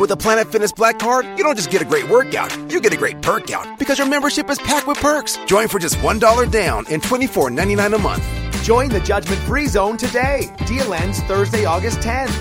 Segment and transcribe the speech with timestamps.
[0.00, 2.94] With a Planet Fitness Black Card, you don't just get a great workout, you get
[2.94, 5.36] a great perk out because your membership is packed with perks.
[5.44, 8.24] Join for just $1 down and $24.99 a month.
[8.62, 10.50] Join the judgment free zone today.
[10.66, 12.32] Deal ends Thursday, August 10th.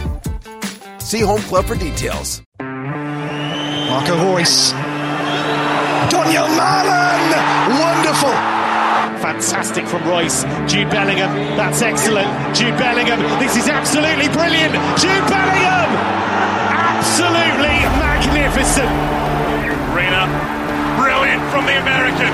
[1.02, 2.42] See Home Club for details.
[2.62, 4.72] Marco Reus.
[6.08, 7.24] Donyell Malen!
[7.78, 8.32] Wonderful!
[9.20, 10.44] Fantastic from Reus.
[10.72, 12.56] Jude Bellingham, that's excellent.
[12.56, 14.72] Jude Bellingham, this is absolutely brilliant.
[14.98, 16.29] Jude Bellingham!
[17.00, 18.92] Absolutely magnificent.
[19.96, 20.28] Reyna,
[21.00, 22.28] brilliant from the American.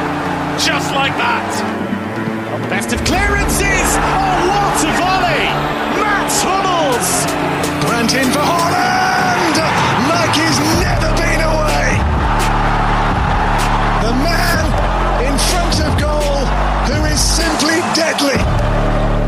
[0.58, 1.46] Just like that.
[2.68, 3.62] Best of clearances.
[3.62, 5.46] Oh, what a volley!
[6.02, 7.86] Mats Hummels!
[7.86, 8.95] Grant in for Haaland!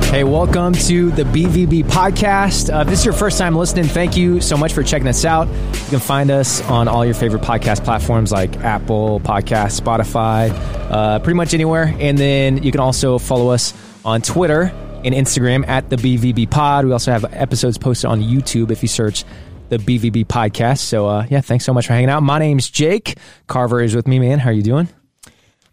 [0.09, 2.73] Hey, welcome to the BVB podcast.
[2.73, 5.25] Uh, if this is your first time listening, thank you so much for checking us
[5.25, 5.47] out.
[5.47, 10.49] You can find us on all your favorite podcast platforms like Apple Podcast, Spotify,
[10.89, 11.94] uh, pretty much anywhere.
[11.99, 13.73] And then you can also follow us
[14.05, 14.72] on Twitter
[15.03, 16.86] and Instagram at the BVB Pod.
[16.86, 19.25] We also have episodes posted on YouTube if you search
[19.69, 20.80] the BVB podcast.
[20.80, 22.23] So, uh, yeah, thanks so much for hanging out.
[22.23, 23.17] My name's Jake.
[23.47, 24.39] Carver is with me, man.
[24.39, 24.88] How are you doing?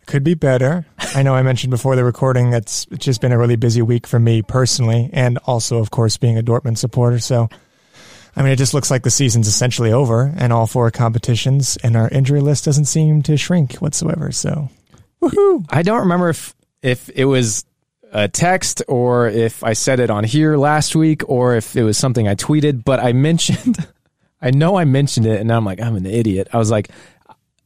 [0.07, 0.87] Could be better.
[0.99, 4.07] I know I mentioned before the recording that's it's just been a really busy week
[4.07, 7.19] for me personally, and also, of course, being a Dortmund supporter.
[7.19, 7.49] So,
[8.37, 11.97] I mean, it just looks like the season's essentially over and all four competitions, and
[11.97, 14.31] our injury list doesn't seem to shrink whatsoever.
[14.33, 14.69] So,
[15.23, 15.67] woohoo!
[15.71, 17.65] I don't remember if if it was
[18.13, 21.99] a text or if I said it on here last week or if it was
[21.99, 23.77] something I tweeted, but I mentioned,
[24.41, 26.49] I know I mentioned it, and I'm like, I'm an idiot.
[26.53, 26.91] I was like,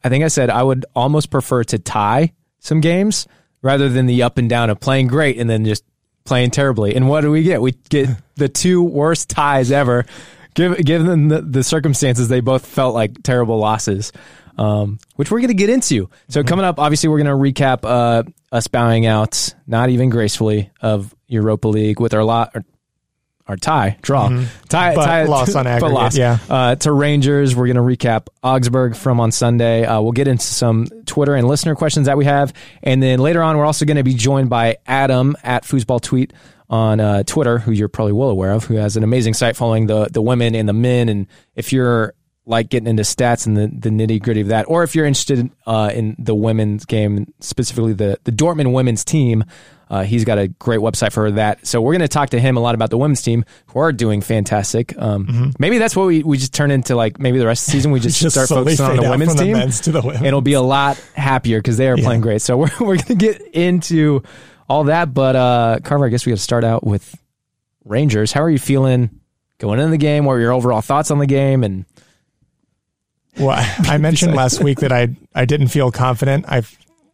[0.08, 3.28] I think I said I would almost prefer to tie some games
[3.60, 5.84] rather than the up and down of playing great and then just
[6.24, 6.96] playing terribly.
[6.96, 7.60] And what do we get?
[7.60, 10.06] We get the two worst ties ever.
[10.54, 14.12] Given the, the circumstances, they both felt like terrible losses,
[14.56, 16.08] um, which we're going to get into.
[16.30, 20.70] So coming up, obviously, we're going to recap uh, us bowing out, not even gracefully,
[20.80, 22.56] of Europa League with our lot.
[23.48, 24.28] Our tie draw,
[24.68, 26.16] tie, But tie, loss on but aggregate, loss.
[26.18, 26.38] yeah.
[26.50, 29.86] Uh, to Rangers, we're going to recap Augsburg from on Sunday.
[29.86, 33.42] Uh, we'll get into some Twitter and listener questions that we have, and then later
[33.42, 36.32] on, we're also going to be joined by Adam at fussballtwit
[36.68, 39.86] on uh, Twitter, who you're probably well aware of, who has an amazing site following
[39.86, 41.08] the the women and the men.
[41.08, 41.26] And
[41.56, 42.12] if you're
[42.44, 45.50] like getting into stats and the, the nitty gritty of that, or if you're interested
[45.66, 49.44] uh, in the women's game, specifically the the Dortmund women's team.
[49.90, 51.66] Uh, he's got a great website for that.
[51.66, 53.92] So we're going to talk to him a lot about the women's team who are
[53.92, 54.96] doing fantastic.
[54.98, 57.78] Um, Maybe that's what we, we just turn into like maybe the rest of the
[57.78, 59.56] season we just, Just start focusing on the women's the team.
[59.70, 60.18] to the women's.
[60.18, 62.42] And it'll be a lot happier because they are playing great.
[62.42, 64.22] So we're, we're going to get into
[64.68, 65.14] all that.
[65.14, 67.16] But uh, Carver, I guess we got to start out with
[67.84, 68.32] Rangers.
[68.32, 69.20] How are you feeling
[69.56, 70.26] going into the game?
[70.26, 71.64] What are your overall thoughts on the game?
[71.64, 71.86] And
[73.38, 76.44] Well, I mentioned last week that I I didn't feel confident.
[76.46, 76.62] I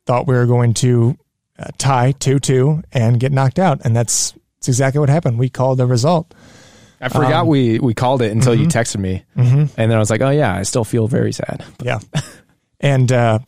[0.07, 1.17] thought we were going to
[1.59, 5.39] uh, tie two two and get knocked out, and that's, that's exactly what happened.
[5.39, 6.35] We called the result.
[7.01, 9.25] I forgot Um, we, we called it until you texted me.
[9.37, 11.63] And then I was like, oh, yeah, I still feel very sad.
[11.83, 11.99] Yeah.
[12.81, 13.41] and uh,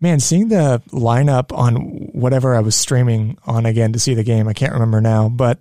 [0.00, 1.74] man, seeing the lineup on
[2.12, 5.58] whatever I was streaming on again to see the game, I can't remember now, but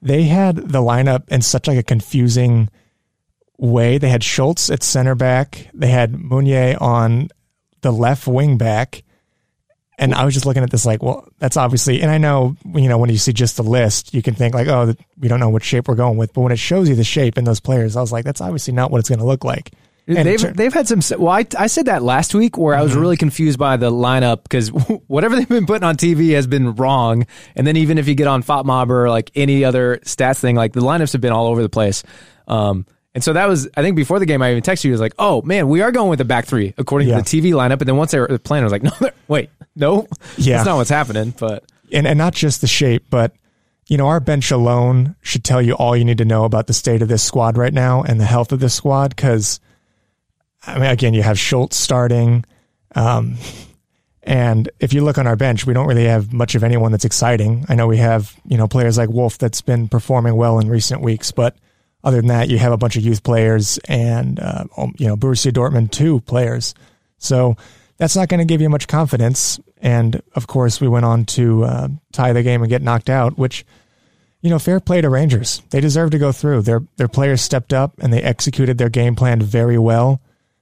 [0.00, 2.70] they had the lineup in such like a confusing
[3.58, 3.98] way.
[3.98, 5.68] They had Schulz at center back.
[5.74, 7.28] They had Meunier on
[7.82, 9.02] the left wing back.
[9.98, 12.88] And I was just looking at this like, well, that's obviously, and I know, you
[12.88, 15.50] know, when you see just the list, you can think like, oh, we don't know
[15.50, 16.32] what shape we're going with.
[16.32, 18.74] But when it shows you the shape in those players, I was like, that's obviously
[18.74, 19.70] not what it's going to look like.
[20.06, 21.00] And they've tur- they've had some.
[21.18, 24.42] Well, I, I said that last week where I was really confused by the lineup
[24.42, 24.68] because
[25.06, 27.26] whatever they've been putting on TV has been wrong.
[27.56, 30.74] And then even if you get on FOTMob or like any other stats thing, like
[30.74, 32.02] the lineups have been all over the place.
[32.46, 32.84] Um,
[33.14, 35.00] and so that was I think before the game I even texted you I was
[35.00, 37.20] like, oh man, we are going with the back three according Yeah.
[37.20, 37.80] to the TV lineup.
[37.80, 40.56] And then once they were playing, I was like, no, wait, no, Yeah.
[40.56, 41.34] that's not what's happening.
[41.38, 43.32] But and, and not just the shape, but
[43.86, 46.72] you know, our bench alone should tell you all you need to know about the
[46.72, 49.14] state of this squad right now and the health of this squad.
[49.14, 49.60] Because,
[50.66, 52.46] I mean, again, you have Schulz starting,
[52.94, 53.36] um,
[54.22, 57.04] and if you look on our bench, we don't really have much of anyone that's
[57.04, 57.66] exciting.
[57.68, 61.02] I know we have you know players like Wolf that's been performing well in recent
[61.02, 61.54] weeks, but
[62.04, 65.16] other than that, you have a bunch of youth players and uh, um, you know
[65.16, 66.74] Borussia Dortmund two players.
[67.18, 67.56] So
[67.96, 69.58] that's not going to give you much confidence.
[69.78, 73.38] And of course, we went on to uh, tie the game and get knocked out,
[73.38, 73.64] which,
[74.42, 75.62] you know, fair play to Rangers.
[75.70, 76.62] They deserve to go through.
[76.62, 80.20] Their their players stepped up and they executed their game plan very well.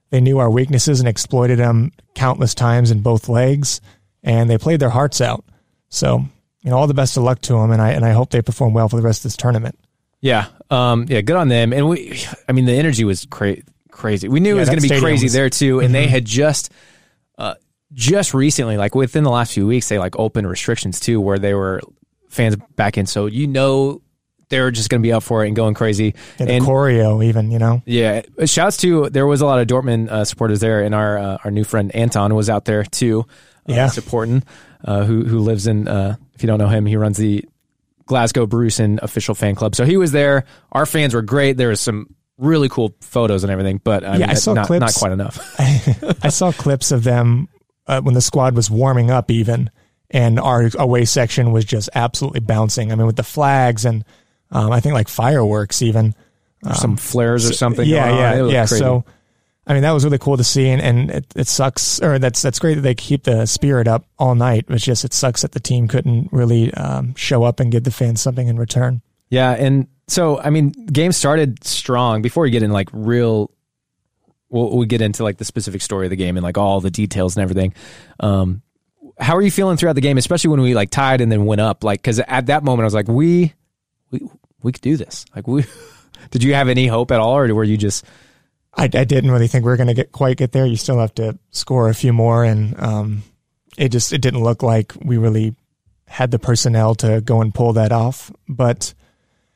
[0.09, 3.81] They knew our weaknesses and exploited them countless times in both legs,
[4.21, 5.43] and they played their hearts out.
[5.89, 6.23] So,
[6.61, 8.41] you know, all the best of luck to them, and I and I hope they
[8.41, 9.77] perform well for the rest of this tournament.
[10.21, 11.73] Yeah, um, yeah, good on them.
[11.73, 13.57] And we, I mean, the energy was cra-
[13.91, 14.27] crazy.
[14.27, 16.25] We knew Yeah, it was going to be crazy was- there too, and they had
[16.25, 16.71] just,
[17.37, 17.55] uh,
[17.93, 21.53] just recently, like within the last few weeks, they like opened restrictions too, where they
[21.53, 21.81] were
[22.29, 23.05] fans back in.
[23.05, 24.01] So you know
[24.49, 26.15] they're just going to be up for it and going crazy.
[26.39, 27.81] And, and choreo, even you know.
[27.85, 31.37] yeah, shouts to there was a lot of Dortmund uh, supporters there, and our uh,
[31.43, 33.25] our new friend Anton was out there too,
[33.69, 33.87] uh, Yeah.
[33.89, 34.43] supporting.
[34.83, 35.87] Uh, who who lives in?
[35.87, 37.45] Uh, if you don't know him, he runs the
[38.05, 39.75] Glasgow Brucein official fan club.
[39.75, 40.45] So he was there.
[40.71, 41.57] Our fans were great.
[41.57, 44.67] There was some really cool photos and everything, but I Yeah, mean, I saw not,
[44.67, 44.81] clips.
[44.81, 45.55] not quite enough.
[46.25, 47.47] I saw clips of them
[47.87, 49.69] uh, when the squad was warming up, even,
[50.09, 52.91] and our away section was just absolutely bouncing.
[52.91, 54.03] I mean, with the flags and
[54.51, 56.13] um, I think like fireworks, even.
[56.75, 57.87] some flares or something.
[57.87, 58.33] Yeah, going on.
[58.33, 58.65] It yeah, yeah.
[58.65, 59.05] So,
[59.65, 62.41] I mean, that was really cool to see, and, and it, it sucks, or that's
[62.41, 64.65] that's great that they keep the spirit up all night.
[64.67, 67.91] It's just it sucks that the team couldn't really um, show up and give the
[67.91, 69.01] fans something in return.
[69.29, 72.21] Yeah, and so I mean, game started strong.
[72.21, 73.51] Before we get in like real,
[74.49, 76.91] we'll, we get into like the specific story of the game and like all the
[76.91, 77.73] details and everything.
[78.19, 78.63] Um,
[79.17, 81.61] how are you feeling throughout the game, especially when we like tied and then went
[81.61, 81.85] up?
[81.85, 83.53] Like, because at that moment I was like, we,
[84.11, 84.21] we,
[84.61, 85.25] we could do this.
[85.35, 85.63] Like, we.
[86.31, 88.05] Did you have any hope at all, or were you just?
[88.75, 90.65] I, I didn't really think we were going to get quite get there.
[90.65, 93.23] You still have to score a few more, and um,
[93.77, 95.55] it just it didn't look like we really
[96.07, 98.31] had the personnel to go and pull that off.
[98.47, 98.93] But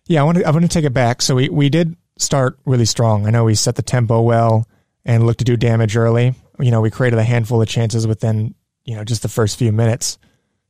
[0.06, 1.22] yeah, I want to I want to take it back.
[1.22, 3.26] So we we did start really strong.
[3.26, 4.68] I know we set the tempo well
[5.06, 6.36] and looked to do damage early.
[6.60, 8.54] You know, we created a handful of chances within
[8.86, 10.18] you know just the first few minutes.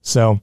[0.02, 0.40] So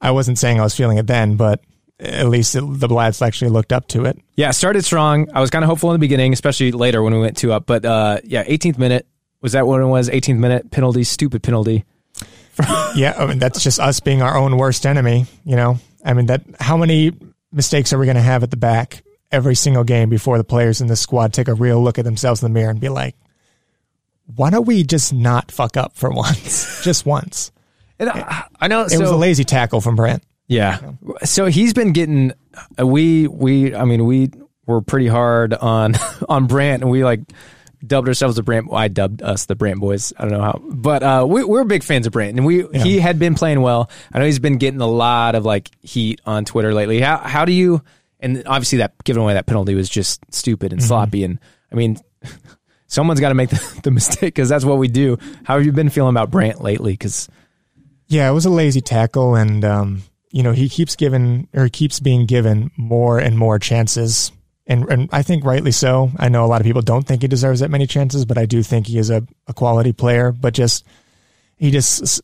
[0.00, 1.62] I wasn't saying I was feeling it then, but
[2.00, 4.18] at least it, the lads actually looked up to it.
[4.36, 5.28] Yeah, started strong.
[5.34, 7.66] I was kind of hopeful in the beginning, especially later when we went two up.
[7.66, 9.06] But uh, yeah, 18th minute
[9.40, 10.08] was that what it was?
[10.08, 11.84] 18th minute penalty, stupid penalty.
[12.94, 15.26] yeah, I mean that's just us being our own worst enemy.
[15.44, 16.42] You know, I mean that.
[16.58, 17.12] How many
[17.52, 20.80] mistakes are we going to have at the back every single game before the players
[20.80, 23.14] in the squad take a real look at themselves in the mirror and be like,
[24.36, 27.52] "Why don't we just not fuck up for once, just once?"
[27.98, 30.22] And I, I know It was a lazy tackle from Brandt.
[30.50, 30.80] Yeah.
[31.22, 32.32] So he's been getting
[32.78, 34.30] uh, we we I mean we
[34.66, 35.94] were pretty hard on
[36.28, 37.20] on Brandt and we like
[37.86, 38.68] dubbed ourselves the Brandt.
[38.72, 40.12] I dubbed us the Brandt boys.
[40.18, 42.98] I don't know how, but uh, we, we're big fans of Brandt and we he
[42.98, 43.90] had been playing well.
[44.12, 47.00] I know he's been getting a lot of like heat on Twitter lately.
[47.00, 47.80] How how do you?
[48.18, 51.24] And obviously that giving away that penalty was just stupid and sloppy.
[51.24, 51.38] And
[51.72, 51.96] I mean.
[52.88, 55.16] Someone's got to make the, the mistake because that's what we do.
[55.44, 56.92] How have you been feeling about Brandt lately?
[56.92, 57.28] Because
[58.08, 61.70] Yeah, it was a lazy tackle, and um, you know he keeps giving or he
[61.70, 64.32] keeps being given more and more chances,
[64.66, 66.10] and and I think rightly so.
[66.18, 68.46] I know a lot of people don't think he deserves that many chances, but I
[68.46, 70.32] do think he is a, a quality player.
[70.32, 70.84] But just
[71.56, 72.22] he just,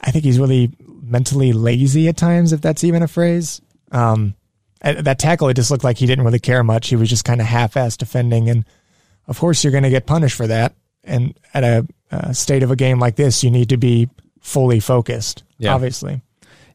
[0.00, 0.70] I think he's really
[1.02, 3.60] mentally lazy at times, if that's even a phrase.
[3.92, 4.34] Um,
[4.80, 6.88] that tackle, it just looked like he didn't really care much.
[6.88, 8.64] He was just kind of half-ass defending, and
[9.26, 10.74] of course you're going to get punished for that.
[11.04, 14.08] And at a, a state of a game like this, you need to be
[14.40, 15.44] fully focused.
[15.58, 15.74] Yeah.
[15.74, 16.22] Obviously,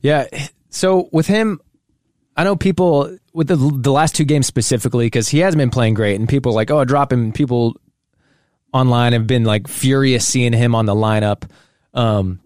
[0.02, 0.28] Yeah.
[0.70, 1.60] So with him,
[2.36, 5.94] I know people with the the last two games specifically because he hasn't been playing
[5.94, 7.32] great, and people like, oh, drop him.
[7.32, 7.76] People
[8.74, 11.50] online have been like furious seeing him on the lineup.
[11.94, 12.40] Um,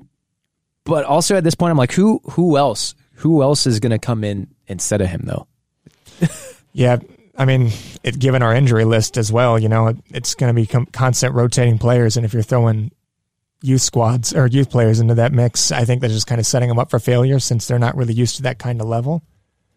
[0.83, 2.95] but also at this point, I'm like, who who else?
[3.19, 5.47] Who else is going to come in instead of him though?
[6.73, 6.97] yeah.
[7.37, 7.71] I mean,
[8.03, 10.85] it, given our injury list as well, you know, it, it's going to be com-
[10.87, 12.91] constant rotating players, and if you're throwing
[13.65, 16.69] youth squads or youth players into that mix, I think they're just kind of setting
[16.69, 19.23] them up for failure since they're not really used to that kind of level.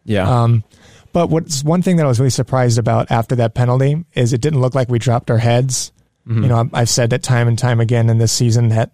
[0.05, 0.29] Yeah.
[0.43, 0.63] Um,
[1.11, 4.41] but what's one thing that I was really surprised about after that penalty is it
[4.41, 5.91] didn't look like we dropped our heads.
[6.27, 8.91] You know, I've- I've said that time and time again in this season that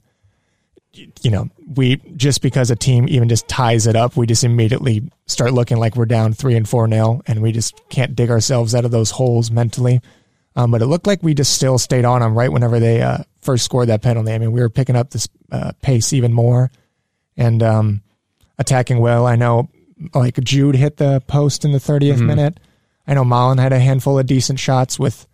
[1.21, 5.09] you know we just because a team even just ties it up, we just immediately
[5.27, 8.73] start looking like we're down three and four nil, and we just can't dig ourselves
[8.73, 9.99] out of those holes mentally.
[10.55, 13.19] Um, but it looked like we just still stayed on them right whenever they uh,
[13.41, 14.31] first scored that penalty.
[14.31, 16.71] I mean, we were picking up this uh, pace even more
[17.35, 18.03] and um,
[18.57, 19.27] attacking well.
[19.27, 19.69] I know
[20.13, 22.59] like Jude hit the post in the 30th minute.
[23.07, 25.27] I know Malen had a handful of decent shots with.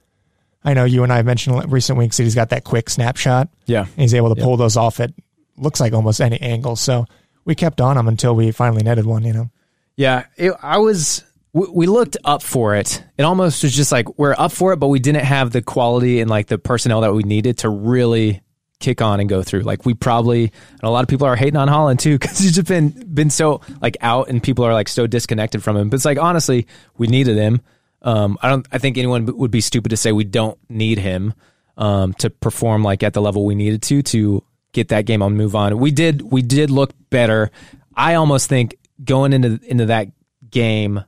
[0.64, 3.50] I know you and I have mentioned recent weeks that he's got that quick snapshot.
[3.66, 3.86] Yeah.
[3.96, 5.12] He's able to pull those off at
[5.58, 6.76] looks like almost any angle.
[6.76, 7.06] So
[7.46, 9.24] we kept on him until we finally netted one.
[9.24, 9.50] You know.
[9.96, 11.24] Yeah, it, I was.
[11.54, 13.04] We, looked up for it.
[13.18, 16.22] It almost was just like we're up for it, but we didn't have the quality
[16.22, 18.42] and like the personnel that we needed to really
[18.80, 19.62] kick on and go through.
[19.62, 22.56] Like we probably, and a lot of people are hating on Haaland too because he's
[22.56, 25.90] just been been so like out, and people are like so disconnected from him.
[25.90, 26.68] But it's like honestly,
[26.98, 27.62] we needed him.
[28.02, 28.68] Um, I don't.
[28.72, 31.34] I think anyone would be stupid to say we don't need him
[31.78, 35.36] um, to perform like at the level we needed to to get that game on,
[35.36, 35.78] move on.
[35.78, 36.22] We did.
[36.22, 37.52] We did look better.
[37.96, 40.08] I almost think going into into that
[40.50, 41.04] game,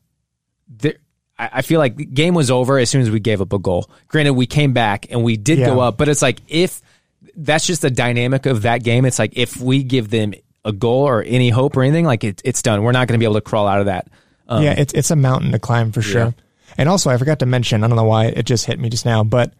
[0.77, 0.95] there,
[1.37, 3.59] I, I feel like the game was over as soon as we gave up a
[3.59, 3.89] goal.
[4.07, 6.81] Granted, we came back and we did go up, but it's like if
[7.35, 9.05] that's just the dynamic of that game.
[9.05, 10.33] It's like if we give them
[10.65, 12.83] a goal or any hope or anything, like it, it's done.
[12.83, 14.07] We're not going to be able to crawl out of that.
[14.47, 16.35] Um, yeah, it's it's a mountain to climb for sure.
[16.77, 17.83] And also, I forgot to mention.
[17.83, 19.53] I don't know why it just hit me just now, but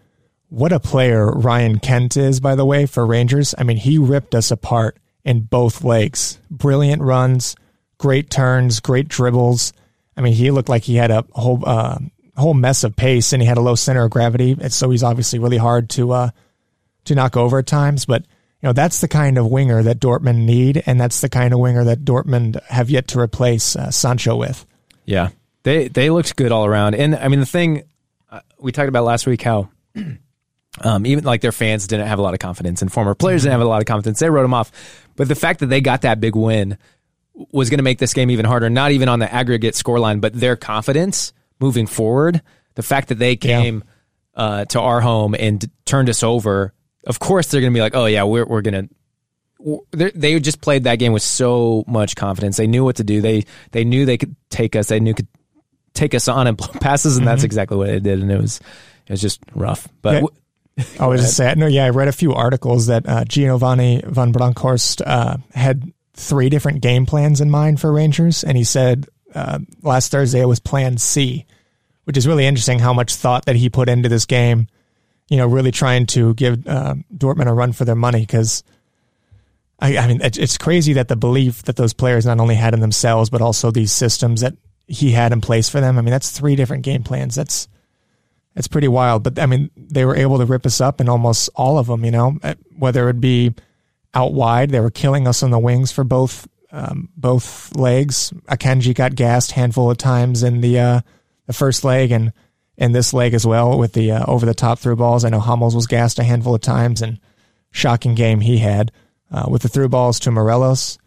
[0.50, 3.55] what a player Ryan Kent is, by the way, for Rangers.
[3.58, 6.39] I mean, he ripped us apart in both legs.
[6.50, 7.55] Brilliant runs,
[7.98, 9.74] great turns, great dribbles.
[10.15, 11.98] I mean, he looked like he had a whole uh,
[12.36, 14.55] whole mess of pace, and he had a low center of gravity.
[14.60, 16.29] And so he's obviously really hard to uh,
[17.05, 18.05] to knock over at times.
[18.05, 21.53] But you know, that's the kind of winger that Dortmund need, and that's the kind
[21.53, 24.65] of winger that Dortmund have yet to replace uh, Sancho with.
[25.05, 25.29] Yeah,
[25.63, 26.96] they they looked good all around.
[26.96, 27.84] And I mean, the thing
[28.29, 29.70] uh, we talked about last week, how
[30.82, 33.53] um, even like their fans didn't have a lot of confidence, and former players didn't
[33.53, 34.20] have a lot of confidence.
[34.20, 34.72] They wrote them off,
[35.15, 36.77] but the fact that they got that big win
[37.52, 38.70] was going to make this game even harder.
[38.70, 42.42] Not even on the aggregate scoreline, but their confidence moving forward.
[42.75, 43.84] The fact that they came
[44.36, 46.74] uh, to our home and d- turned us over.
[47.06, 50.40] Of course, they're going to be like, "Oh yeah, we're we're going to they they
[50.40, 52.58] just played that game with so much confidence.
[52.58, 53.22] They knew what to do.
[53.22, 54.88] They they knew they could take us.
[54.88, 55.28] They knew could
[55.94, 58.22] take us on and blow passes, and that's exactly what they did.
[58.22, 58.60] And it was
[59.08, 59.88] it was just rough.
[60.02, 60.20] But Yeah.
[60.22, 60.36] w-
[61.00, 64.32] I was just saying, no, yeah, I read a few articles that uh, Giovanni van
[64.32, 69.60] Bronckhorst uh, had three different game plans in mind for Rangers, and he said uh,
[69.82, 71.46] last Thursday it was Plan C,
[72.05, 74.67] which is really interesting how much thought that he put into this game.
[75.29, 78.63] You know, really trying to give uh, Dortmund a run for their money because.
[79.79, 82.74] I, I mean, it- it's crazy that the belief that those players not only had
[82.74, 84.53] in themselves, but also these systems that
[84.88, 85.98] he had in place for them.
[85.98, 87.36] I mean, that's three different game plans.
[87.36, 87.67] That's
[88.55, 89.24] it's pretty wild.
[89.24, 92.05] But I mean, they were able to rip us up in almost all of them.
[92.05, 92.38] You know,
[92.77, 93.55] whether it be
[94.13, 98.34] out wide, they were killing us on the wings for both um, both legs.
[98.48, 101.01] Akanji got gassed handful of times in the uh,
[101.48, 102.34] the first leg and
[102.77, 105.24] in this leg as well with the uh, over the top through balls.
[105.24, 107.20] I know Hummels was gassed a handful of times and
[107.72, 108.91] shocking game he had
[109.32, 110.98] uh, with the through balls to Morelos.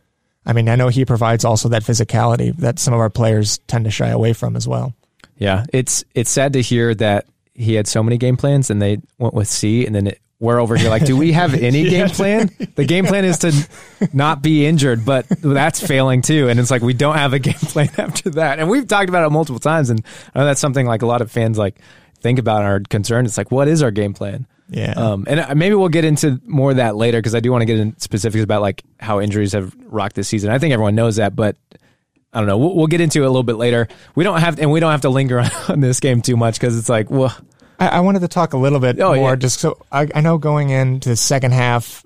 [0.44, 3.84] I mean, I know he provides also that physicality that some of our players tend
[3.84, 4.94] to shy away from as well.
[5.36, 8.98] yeah, it's it's sad to hear that he had so many game plans, and they
[9.18, 12.08] went with C, and then it, we're over here like, do we have any game
[12.08, 12.50] plan?
[12.74, 13.52] The game plan is to
[14.12, 16.48] not be injured, but that's failing too.
[16.48, 18.58] And it's like we don't have a game plan after that.
[18.58, 21.20] And we've talked about it multiple times, and I know that's something like a lot
[21.20, 21.78] of fans like
[22.20, 23.26] think about and are concerned.
[23.26, 24.46] It's like, what is our game plan?
[24.68, 24.92] Yeah.
[24.92, 27.62] Um, and uh, maybe we'll get into more of that later because I do want
[27.62, 30.50] to get into specifics about like how injuries have rocked this season.
[30.50, 31.56] I think everyone knows that, but
[32.32, 32.58] I don't know.
[32.58, 33.88] We'll, we'll get into it a little bit later.
[34.14, 36.58] We don't have, and we don't have to linger on, on this game too much
[36.58, 37.36] because it's like, well,
[37.78, 39.36] I, I wanted to talk a little bit Oh, more, yeah.
[39.36, 42.04] just so I, I know going into the second half,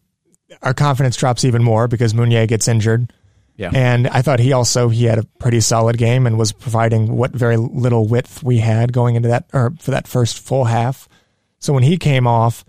[0.62, 3.12] our confidence drops even more because Meunier gets injured.
[3.56, 7.16] yeah, And I thought he also he had a pretty solid game and was providing
[7.16, 11.08] what very little width we had going into that or for that first full half.
[11.58, 12.64] So when he came off,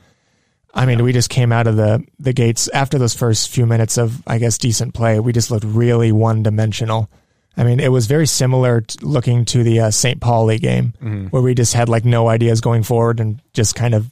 [0.74, 3.98] I mean, we just came out of the the gates after those first few minutes
[3.98, 5.20] of I guess decent play.
[5.20, 7.10] We just looked really one dimensional.
[7.58, 10.20] I mean, it was very similar to looking to the uh, St.
[10.22, 14.10] Pauli game where we just had like no ideas going forward and just kind of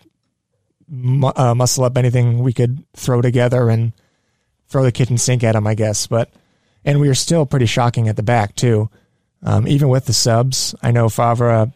[0.89, 3.93] mu- uh, muscle up anything we could throw together and
[4.67, 6.05] throw the kitchen sink at them, I guess.
[6.08, 6.29] But
[6.86, 8.89] and we were still pretty shocking at the back too.
[9.41, 11.72] Um, even with the subs, I know Favre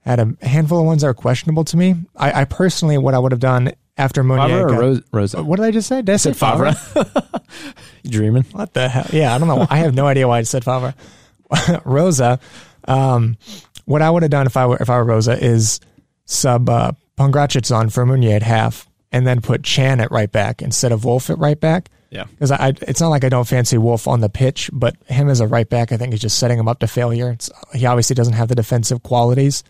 [0.00, 1.94] had a handful of ones that were questionable to me.
[2.16, 5.42] I, I personally, what I would have done after Meunier, Favre or got- Rose, Rosa?
[5.44, 6.02] what did I just say?
[6.02, 6.74] Did I say Favre.
[6.96, 7.04] you
[8.10, 8.44] dreaming?
[8.52, 9.06] what the hell?
[9.12, 9.66] Yeah, I don't know.
[9.68, 10.94] I have no idea why I said Favre.
[11.84, 12.38] Rosa.
[12.86, 13.36] Um,
[13.84, 15.80] what I would have done if I were if I were Rosa is
[16.24, 20.62] sub uh, Pongracic on for Meunier at half, and then put Can at right back
[20.62, 21.88] instead of Wolf at right back.
[22.10, 22.24] Yeah.
[22.24, 25.28] because I, I it's not like I don't fancy Wolf on the pitch, but him
[25.28, 27.30] as a right back, I think is just setting him up to failure.
[27.30, 29.64] It's, he obviously doesn't have the defensive qualities,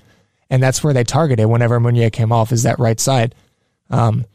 [0.51, 3.35] and that's where they targeted whenever Meunier came off is that right side.
[3.91, 4.27] Um,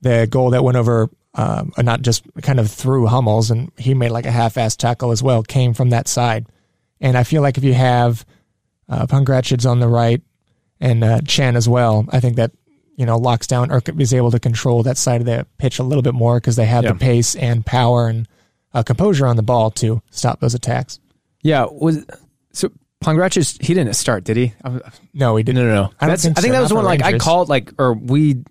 [0.00, 3.94] the goal that went over, um, uh, not just kind of through Hummels, and he
[3.94, 6.46] made like a half-ass tackle as well, came from that side.
[7.00, 8.24] And I feel like if you have
[8.88, 10.22] uh, Pongracic on the right
[10.80, 12.52] and uh, Can as well, I think that
[12.96, 15.82] you know locks down or is able to control that side of the pitch a
[15.82, 16.92] little bit more because they have Yeah.
[16.92, 18.26] the pace and power and
[18.72, 20.98] uh, composure on the ball to stop those attacks.
[21.42, 21.66] Yeah.
[21.70, 22.04] Was
[22.52, 22.70] so
[23.04, 23.62] Pongracic?
[23.62, 24.54] He didn't start, did he?
[25.12, 25.66] No, he didn't.
[25.66, 25.90] no, no.
[26.00, 28.42] I don't think I think that was not one like I called like or we.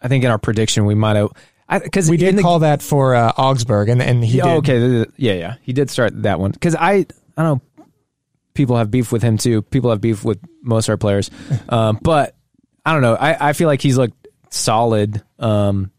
[0.00, 1.28] I think in our prediction we might have
[1.70, 4.44] because We did call that for uh, Augsburg, and and he did.
[4.44, 7.06] oh, okay, yeah, yeah, he did start that one because I
[7.36, 7.86] I don't know.
[8.54, 9.62] People have beef with him too.
[9.62, 11.30] People have beef with most of our players,
[11.68, 12.36] um, but
[12.84, 13.14] I don't know.
[13.14, 15.22] I, I feel like he's looked solid.
[15.38, 15.90] Um,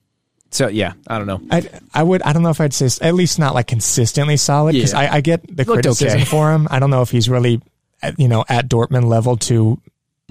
[0.51, 1.41] so yeah, I don't know.
[1.51, 4.73] I, I would I don't know if I'd say at least not like consistently solid
[4.73, 4.99] because Yeah.
[4.99, 6.25] I, I get the Looked criticism okay.
[6.25, 6.67] for him.
[6.71, 7.61] I don't know if he's really
[8.17, 9.81] you know, at Dortmund level to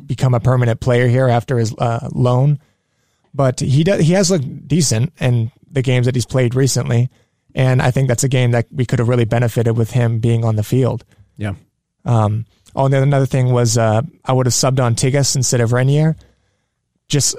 [0.05, 2.59] become a permanent player here after his uh, loan.
[3.35, 7.11] But he does, he has looked decent in the games that he's played recently,
[7.55, 10.45] and I think that's a game that we could have really benefited with him being
[10.45, 11.05] on the field.
[11.37, 11.55] Yeah.
[12.05, 15.61] Um, oh, and then another thing was uh, I would have subbed on Tigges instead
[15.61, 16.17] of Reinier.
[17.09, 17.37] Just,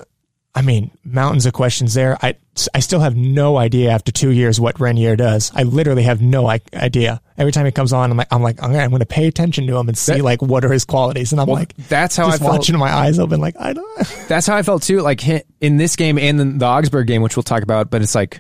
[0.57, 2.17] I mean, mountains of questions there.
[2.21, 2.35] I
[2.73, 5.51] I still have no idea after two years what Reinier does.
[5.53, 7.21] I literally have no I- idea.
[7.37, 9.67] Every time he comes on, I'm like, I'm like, okay, I'm going to pay attention
[9.67, 11.33] to him and see That- like what are his qualities.
[11.33, 14.07] And I'm Well, like, that's how I felt- watching my eyes open, like I don't.
[14.29, 15.01] That's how I felt too.
[15.01, 15.21] Like
[15.59, 18.39] in this game and in the Augsburg game, which we'll talk about, but it's like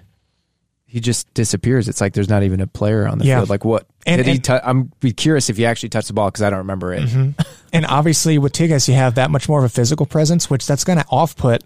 [0.85, 1.89] he just disappears.
[1.89, 3.39] It's like there's not even a player on the Yeah.
[3.39, 3.49] field.
[3.49, 3.85] Like what?
[4.05, 6.49] And- did and- tou- I'm be curious if he actually touched the ball because I
[6.49, 7.03] don't remember it.
[7.09, 7.41] Mm-hmm.
[7.73, 10.85] And obviously with Tigges, you have that much more of a physical presence, which that's
[10.85, 11.63] going to off put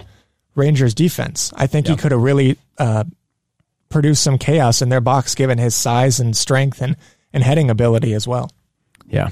[0.55, 1.51] Rangers defense.
[1.55, 3.03] I think he could have really uh,
[3.89, 6.95] produced some chaos in their box given his size and strength and,
[7.33, 8.51] and heading ability as well.
[9.07, 9.29] Yeah.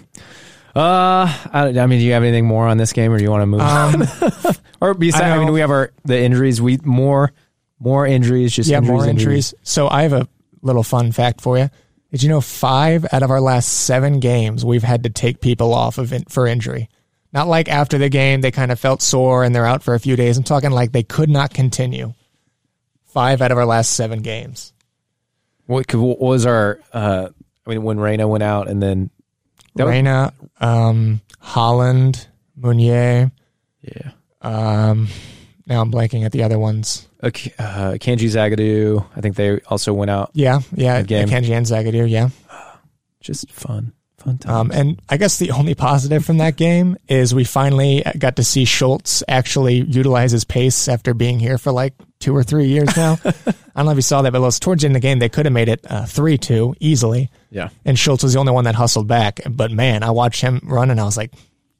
[0.75, 3.31] Uh, I, I mean, do you have anything more on this game, or do you
[3.31, 4.55] want to move Um, on?
[4.81, 6.61] or besides, I I, mean, we have our the injuries.
[6.61, 7.31] We more
[7.79, 8.53] more injuries.
[8.53, 9.53] Just yeah, injuries, more injuries.
[9.63, 10.27] So I have a
[10.61, 11.69] little fun fact for you.
[12.11, 15.73] Did you know five out of our last seven games we've had to take people
[15.73, 16.89] off of in, for injury?
[17.37, 19.99] Not like after the game they kind of felt sore and they're out for a
[19.99, 20.39] few days.
[20.39, 22.15] I'm talking like they could not continue.
[23.05, 24.73] Five out of our last seven games.
[25.67, 26.79] What, what was our?
[26.91, 27.29] Uh,
[27.63, 29.11] I mean, when Reyna went out, and then
[29.75, 32.25] that was- um, Haaland,
[32.55, 33.31] Meunier.
[33.83, 35.07] yeah, Um,
[35.67, 37.07] now I'm blanking at the other ones.
[37.21, 39.05] uh, K- uh, Kanji Zagadou.
[39.15, 40.31] I think they also went out.
[40.33, 41.27] Yeah, yeah, game.
[41.29, 42.29] Kenji and Zagadou, yeah.
[43.21, 43.93] Just fun,
[44.27, 44.55] fun time.
[44.55, 48.43] Um, and I guess the only positive from that game is we finally got to
[48.43, 52.95] see Schulz actually utilize his pace after being here for like two or three years
[52.97, 53.17] now.
[53.25, 53.31] I
[53.75, 55.19] don't know if you saw that, but it was towards the end of the game,
[55.19, 57.29] they could have made it uh, 3 2 easily.
[57.49, 57.69] yeah.
[57.85, 59.39] And Schulz was the only one that hustled back.
[59.49, 61.33] But man, I watched him run and I was like,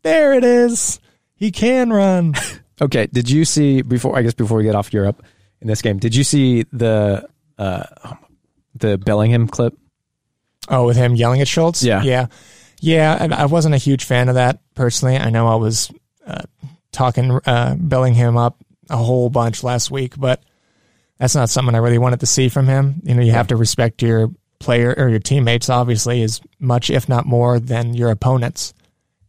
[0.04, 1.00] there it is.
[1.36, 2.34] He can run.
[2.80, 3.08] Okay.
[3.08, 4.16] Did you see before?
[4.16, 5.24] I guess before we get off Europe
[5.62, 7.28] in this game, did you see the
[7.58, 7.84] uh,
[8.76, 9.74] the Bellingham clip?
[10.68, 11.84] Oh, with him yelling at Schulz?
[11.84, 12.02] Yeah.
[12.04, 12.28] Yeah.
[12.80, 13.18] Yeah.
[13.20, 15.18] and I wasn't a huge fan of that personally.
[15.18, 15.92] I know I was
[16.26, 16.44] uh,
[16.92, 18.58] talking uh, Bellingham up
[18.90, 20.42] a whole bunch last week, but
[21.18, 23.02] that's not something I really wanted to see from him.
[23.04, 27.10] You know, you have to respect your player or your teammates, obviously, as much, if
[27.10, 28.74] not more, than your opponents.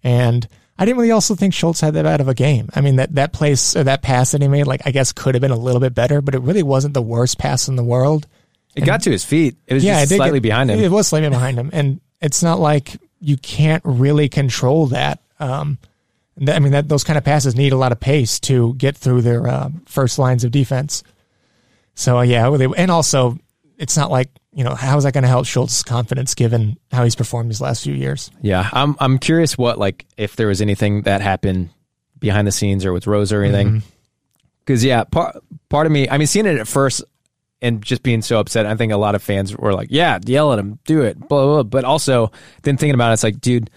[0.05, 0.47] And
[0.79, 2.69] I didn't really also think Schulz had that bad of a game.
[2.75, 5.35] I mean, that, that place or that pass that he made, like, I guess could
[5.35, 7.85] have been a little bit better, but it really wasn't the worst pass in the
[7.85, 8.27] world
[8.79, 9.57] It got to his feet.
[9.67, 10.79] It was just it slightly get- behind him.
[10.81, 15.21] It was slightly behind him, and it's not like you can't really control that.
[15.41, 15.79] Um,
[16.39, 18.97] th- I mean, that those kind of passes need a lot of pace to get
[18.97, 21.03] through their uh, first lines of defense.
[21.95, 23.39] So uh, yeah, they- and also
[23.77, 27.05] it's not like you know how is that going to help Schulz's confidence given how
[27.05, 28.31] he's performed these last few years?
[28.43, 31.71] Yeah, I'm I'm curious what like if there was anything that happened
[32.19, 33.69] behind the scenes or with Rose or anything.
[33.69, 33.79] Mm-hmm.
[34.65, 35.37] Because yeah, part
[35.69, 37.03] part of me, I mean, seeing it at first
[37.61, 40.53] and just being so upset, I think a lot of fans were like, "Yeah, yell
[40.53, 41.55] at him, do it," blah blah.
[41.55, 41.63] blah.
[41.65, 42.31] But also
[42.63, 43.71] then thinking about it, it's like, dude,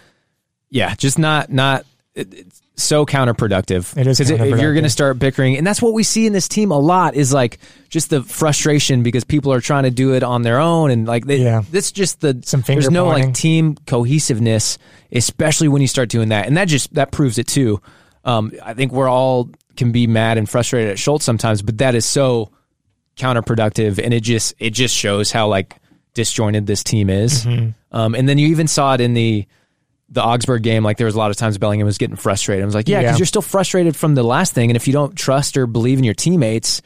[0.69, 1.85] yeah, just not not.
[2.13, 3.95] It, it's so counterproductive.
[3.97, 6.33] It is because if you're going to start bickering, and that's what we see in
[6.33, 10.13] this team a lot is like just the frustration because people are trying to do
[10.13, 11.61] it on their own, and like they, Yeah.
[11.71, 13.25] that's just the Some finger there's no pointing.
[13.27, 14.77] like team cohesiveness,
[15.11, 17.81] especially when you start doing that, and that just that proves it too.
[18.25, 21.95] Um, I think we're all can be mad and frustrated at Schulz sometimes, but that
[21.95, 22.51] is so
[23.21, 25.75] counterproductive, and it just it just shows how like
[26.13, 27.45] disjointed this team is.
[27.45, 27.69] Mm-hmm.
[27.95, 29.45] Um, and then you even saw it in the
[30.09, 30.83] the Augsburg game.
[30.83, 32.63] Like there was a lot of times Bellingham was getting frustrated.
[32.63, 33.17] I was like, yeah, because Yeah.
[33.19, 36.03] you're still frustrated from the last thing, and if you don't trust or believe in
[36.03, 36.81] your teammates,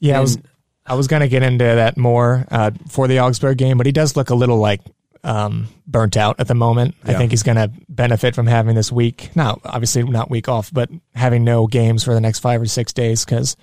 [0.00, 0.38] Yeah, I was
[0.84, 3.92] I was going to get into that more uh, for the Augsburg game, but he
[3.92, 4.80] does look a little like
[5.24, 6.96] um, burnt out at the moment.
[7.04, 10.72] I think he's going to benefit from having this week, Now, obviously not week off,
[10.72, 13.56] but having no games for the next five or six days because.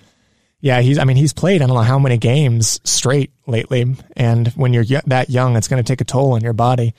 [0.62, 0.98] Yeah, he's.
[0.98, 1.62] I mean, he's played.
[1.62, 5.82] I don't know how many games straight lately, and when you're that young, it's going
[5.82, 6.94] to take a toll on your body.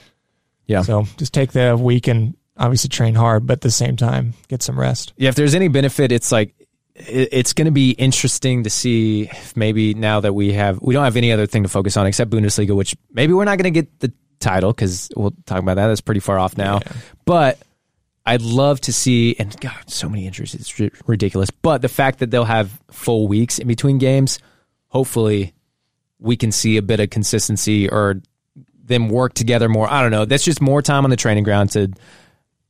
[0.67, 0.83] yeah.
[0.83, 4.63] So just take the week and obviously train hard, but at the same time, get
[4.63, 5.13] some rest.
[5.17, 6.55] Yeah, if there's any benefit, it's like
[6.95, 11.05] it's going to be interesting to see if maybe now that we have we don't
[11.05, 13.83] have any other thing to focus on except Bundesliga, which maybe we're not going to
[13.83, 15.89] get the title because we'll talk about that.
[15.89, 16.81] That's pretty far off now,
[17.27, 17.59] but.
[18.27, 21.51] I'd love to see, and God, so many injuries, it's ri- ridiculous.
[21.51, 24.39] But the fact that they'll have full weeks in between games,
[24.89, 25.55] hopefully,
[26.19, 28.21] we can see a bit of consistency or
[28.85, 29.91] them work together more.
[29.91, 30.25] I don't know.
[30.27, 31.93] That's just more time on the training ground to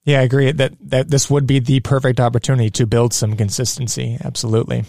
[0.04, 4.18] Yeah, I agree that that this would be the perfect opportunity to build some consistency.
[4.22, 4.84] Absolutely,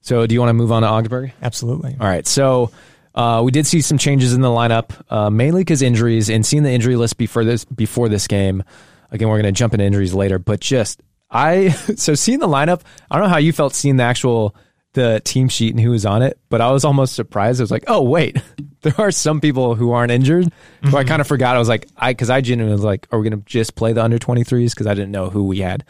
[0.00, 1.32] So, do you want to move on to Augsburg?
[1.42, 1.96] absolutely.
[2.00, 2.26] All right.
[2.26, 2.70] So,
[3.14, 6.62] uh, we did see some changes in the lineup, uh, mainly because injuries, and seeing
[6.62, 8.62] the injury list before this before this game.
[9.10, 12.82] Again, we're going to jump into injuries later, but just I so seeing the lineup,
[13.10, 14.54] I don't know how you felt seeing the actual
[14.94, 17.60] the team sheet and who was on it, but I was almost surprised.
[17.60, 18.38] I was like, oh wait,
[18.82, 20.46] there are some people who aren't injured.
[20.46, 20.90] Mm-hmm.
[20.90, 21.56] So I kind of forgot.
[21.56, 23.92] I was like, I because I genuinely was like, are we going to just play
[23.92, 24.70] the under 23s?
[24.70, 25.84] Because I didn't know who we had.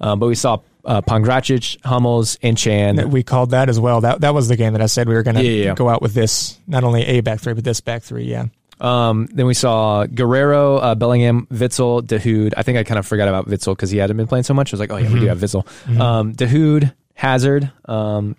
[0.00, 3.10] Um, but we saw uh, Pongracic, Hummels, and Can.
[3.10, 4.00] We called that as well.
[4.00, 5.74] That that was the game that I said we were going to yeah, yeah.
[5.74, 8.24] go out with this, not only a back three, but this back three.
[8.24, 8.46] Yeah.
[8.80, 12.54] Um, then we saw Guerreiro, uh, Bellingham, Witsel, Dahoud.
[12.56, 14.72] I think I kind of forgot about Witsel because he hadn't been playing so much.
[14.72, 15.14] I was like, oh yeah, mm-hmm.
[15.14, 15.40] we do mm-hmm.
[15.40, 16.00] have Witsel, Mm-hmm.
[16.00, 18.36] Um, Dahoud, Hazard, um,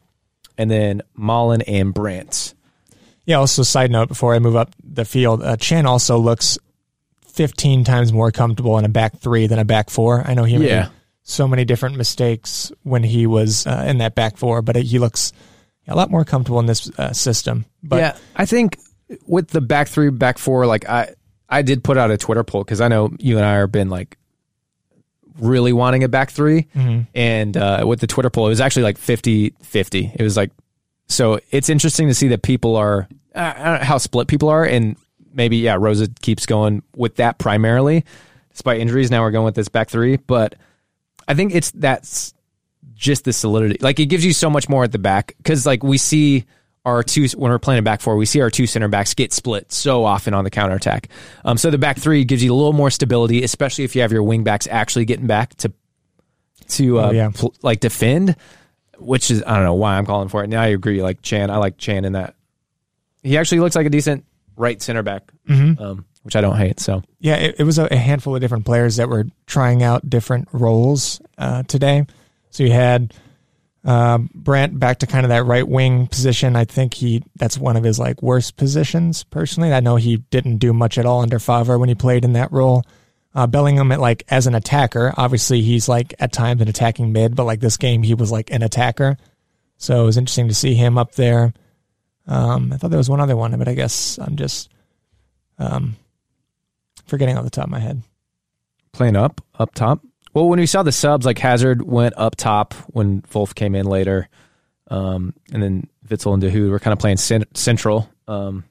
[0.57, 2.53] and then Malen and Brandt.
[3.25, 3.37] Yeah.
[3.37, 6.57] Also, side note before I move up the field, uh, Can also looks
[7.27, 10.23] 15 times more comfortable in a back three than a back four.
[10.25, 10.81] I know he yeah.
[10.81, 10.89] made
[11.23, 15.31] so many different mistakes when he was uh, in that back four, but he looks
[15.87, 17.65] a lot more comfortable in this uh, system.
[17.81, 18.77] But yeah, I think
[19.25, 21.13] with the back three, back four, like I,
[21.49, 23.89] I did put out a Twitter poll because I know you and I have been
[23.89, 24.17] like
[25.39, 27.01] really wanting a back 3 mm-hmm.
[27.15, 30.15] and uh, with the Twitter poll, it was actually like 50-50.
[30.15, 30.51] It was like
[31.07, 31.39] so.
[31.51, 34.95] It's interesting to see that people are uh, how split people are, and
[35.33, 38.05] maybe yeah, Rosa keeps going with that primarily,
[38.51, 39.11] despite injuries.
[39.11, 40.55] Now we're going with this back three, but
[41.27, 42.33] I think it's that's
[42.95, 43.77] just the solidity.
[43.81, 46.45] Like it gives you so much more at the back because like we see
[46.85, 49.31] our two when we're playing a back four, we see our two center backs get
[49.31, 51.09] split so often on the counter attack.
[51.45, 54.11] Um, so the back three gives you a little more stability, especially if you have
[54.11, 55.71] your wing backs actually getting back to
[56.69, 57.29] to uh, oh, yeah.
[57.33, 58.35] pl- like defend.
[58.99, 60.49] Which is I don't know why I'm calling for it.
[60.49, 61.01] Now I agree.
[61.01, 62.35] Like Can, I like Can in that.
[63.21, 65.81] He actually looks like a decent right center back, mm-hmm.
[65.81, 66.79] um, which I don't hate.
[66.79, 70.09] So yeah, it, it was a, a, handful of different players that were trying out
[70.09, 72.05] different roles uh, today.
[72.51, 73.13] So you had
[73.85, 76.55] uh, Brandt back to kind of that right wing position.
[76.55, 79.73] I think he that's one of his like worst positions personally.
[79.73, 82.51] I know he didn't do much at all under Favre when he played in that
[82.51, 82.83] role.
[83.35, 87.35] Uh, Bellingham at like as an attacker, obviously he's like at times an attacking mid,
[87.35, 89.17] but like this game he was like an attacker.
[89.77, 91.53] So it was interesting to see him up there.
[92.25, 94.69] Um, I thought there was one other one, but I guess I'm just
[95.59, 95.97] um,
[97.05, 98.01] forgetting off the top of my head.
[98.93, 99.99] Playing up, up top.
[100.33, 103.85] Well, when we saw the subs, like Hazard went up top when Wolf came in
[103.85, 104.29] later,
[104.89, 108.09] um, and then Witsel and Dahoud were kind of playing cent- central.
[108.27, 108.63] Um,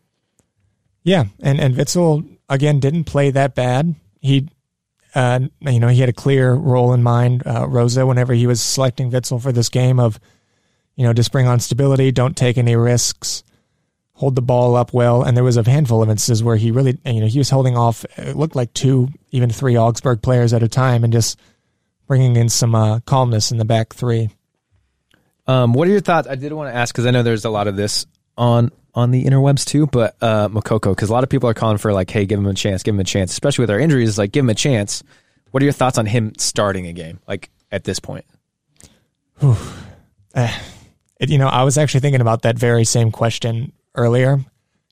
[1.04, 3.94] yeah, and and Witsel again didn't play that bad.
[4.20, 4.48] He,
[5.14, 7.42] uh, you know, he had a clear role in mind.
[7.46, 10.18] Uh, Rosa, whenever he was selecting Witsel for this game, of
[10.96, 13.42] you know, just bring on stability, don't take any risks,
[14.14, 15.22] hold the ball up well.
[15.22, 17.76] And there was a handful of instances where he really, you know, he was holding
[17.76, 18.04] off.
[18.16, 21.38] It looked like two, even three Augsburg players at a time, and just
[22.12, 24.28] bringing in some uh, calmness in the back three.
[25.46, 26.28] Um, what are your thoughts?
[26.28, 28.04] I did want to ask because I know there's a lot of this
[28.36, 31.78] on on the interwebs too, but uh, Moukoko because a lot of people are calling
[31.78, 34.18] for like, hey, give him a chance, give him a chance, especially with our injuries.
[34.18, 35.02] Like, give him a chance.
[35.52, 38.26] What are your thoughts on him starting a game like at this point?
[39.40, 40.58] Uh,
[41.18, 44.38] it, you know, I was actually thinking about that very same question earlier.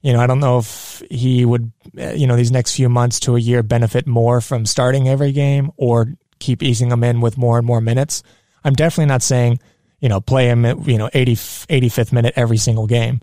[0.01, 3.21] You know, I don't know if he would, uh, you know, these next few months
[3.21, 7.39] to a year benefit more from starting every game or keep easing them in with
[7.39, 8.23] more and more minutes.
[8.65, 9.61] I'm definitely not saying,
[10.01, 13.21] you know, play him at, you know, 80, 85th minute every single game.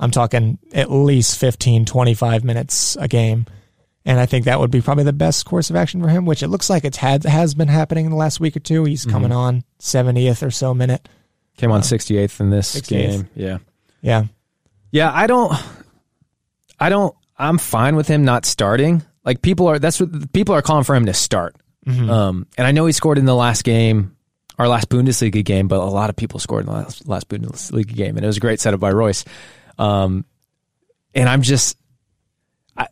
[0.00, 3.46] I'm talking at least 15, 25 minutes a game.
[4.04, 6.42] And I think that would be probably the best course of action for him, which
[6.42, 8.84] it looks like it's had has been happening in the last week or two.
[8.84, 9.12] He's mm-hmm.
[9.12, 11.08] coming on 70th or so minute.
[11.56, 12.88] Came on 68th in this 68th.
[12.88, 13.28] game.
[13.36, 13.58] Yeah.
[14.00, 14.24] Yeah.
[14.90, 15.52] Yeah, I don't
[16.78, 19.02] I don't I'm fine with him not starting.
[19.24, 21.56] Like people are that's what people are calling for him to start.
[21.86, 22.10] Mm-hmm.
[22.10, 24.16] Um, and I know he scored in the last game,
[24.58, 27.94] our last Bundesliga game, but a lot of people scored in the last, last Bundesliga
[27.94, 29.24] game, and it was a great setup by Reus.
[29.78, 30.24] Um,
[31.14, 31.76] and I'm just,
[32.76, 32.88] I,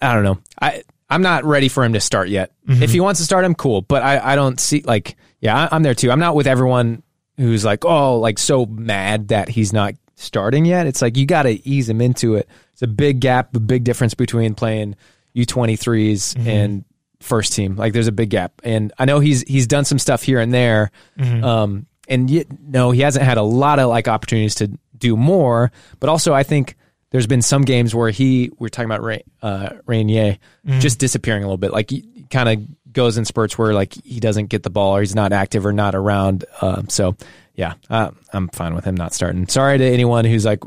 [0.00, 0.38] I don't know.
[0.60, 2.52] I, I'm not ready for him to start yet.
[2.66, 2.82] Mm-hmm.
[2.82, 3.82] If he wants to start him, cool.
[3.82, 6.10] But I, I don't see like, yeah, I, I'm there too.
[6.10, 7.02] I'm not with everyone
[7.36, 10.86] who's like, oh, like so mad that he's not starting yet.
[10.86, 12.48] It's like you got to ease him into it.
[12.72, 14.96] It's a big gap, a big difference between playing
[15.36, 16.48] U23s mm-hmm.
[16.48, 16.84] and
[17.20, 17.76] first team.
[17.76, 20.52] Like there's a big gap, and I know he's he's done some stuff here and
[20.52, 21.44] there, mm-hmm.
[21.44, 25.70] um, and yet, no, he hasn't had a lot of like opportunities to do more.
[26.00, 26.76] But also, I think
[27.10, 30.80] there's been some games where he we're talking about Ray, uh, Reinier mm-hmm.
[30.80, 31.72] just disappearing a little bit.
[31.72, 35.00] Like he kind of goes in spurts where like he doesn't get the ball or
[35.00, 36.44] he's not active or not around.
[36.60, 37.16] Uh, so
[37.54, 39.48] yeah, uh, I'm fine with him not starting.
[39.48, 40.62] Sorry to anyone who's like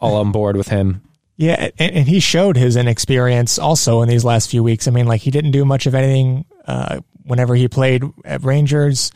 [0.00, 1.02] all on board with him
[1.42, 4.86] yeah, and, and, he showed his inexperience also in these last few weeks.
[4.86, 9.10] I mean, like he didn't do much of anything uh, whenever he played at Rangers,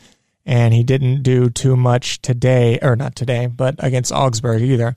[0.44, 4.96] and he didn't do too much today, or not today, but against Augsburg either.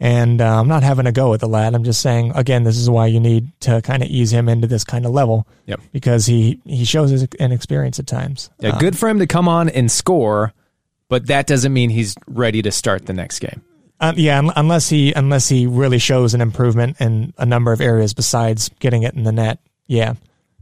[0.00, 1.74] And uh, I'm not having a go with the lad.
[1.74, 4.66] I'm just saying, again, this is why you need to kind of ease him into
[4.66, 5.46] this kind of level.
[5.66, 5.80] Yep.
[5.92, 8.48] Because he, he shows his inexperience at times.
[8.58, 10.54] Yeah, Um, good for him to come on and score,
[11.08, 13.62] but that doesn't mean he's ready to start the next game.
[14.00, 17.80] Um, yeah, un- unless he unless he really shows an improvement in a number of
[17.80, 19.58] areas besides getting it in the net.
[19.86, 20.14] Yeah,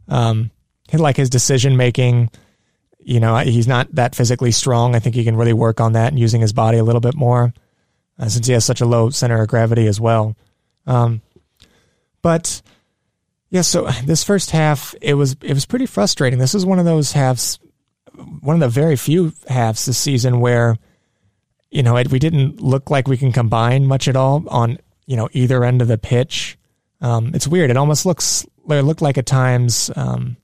[0.08, 0.50] um,
[0.92, 2.30] like his decision making.
[3.04, 4.94] You know, he's not that physically strong.
[4.94, 7.16] I think he can really work on that and using his body a little bit
[7.16, 7.52] more,
[8.16, 10.36] uh, since he has such a low center of gravity as well.
[10.86, 11.20] Um,
[12.22, 12.62] but
[13.50, 16.38] yeah, so this first half it was it was pretty frustrating.
[16.38, 17.58] This is one of those halves,
[18.40, 20.76] one of the very few halves this season where
[21.72, 25.16] you know, it, we didn't look like we can combine much at all on, you
[25.16, 26.58] know, either end of the pitch.
[27.00, 27.70] Um, it's weird.
[27.70, 30.36] It almost looks, it looked like at times, um,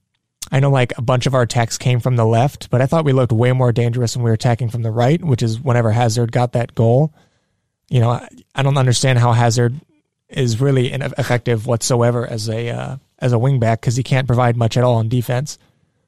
[0.51, 3.05] I know like a bunch of our attacks came from the left, but I thought
[3.05, 5.91] we looked way more dangerous when we were attacking from the right, which is whenever
[5.91, 7.12] Hazard got that goal.
[7.91, 9.79] You know, I, I don't understand how Hazard
[10.31, 14.79] is really ineffective whatsoever as a, uh, as a wingback because he can't provide much
[14.79, 15.59] at all on defense.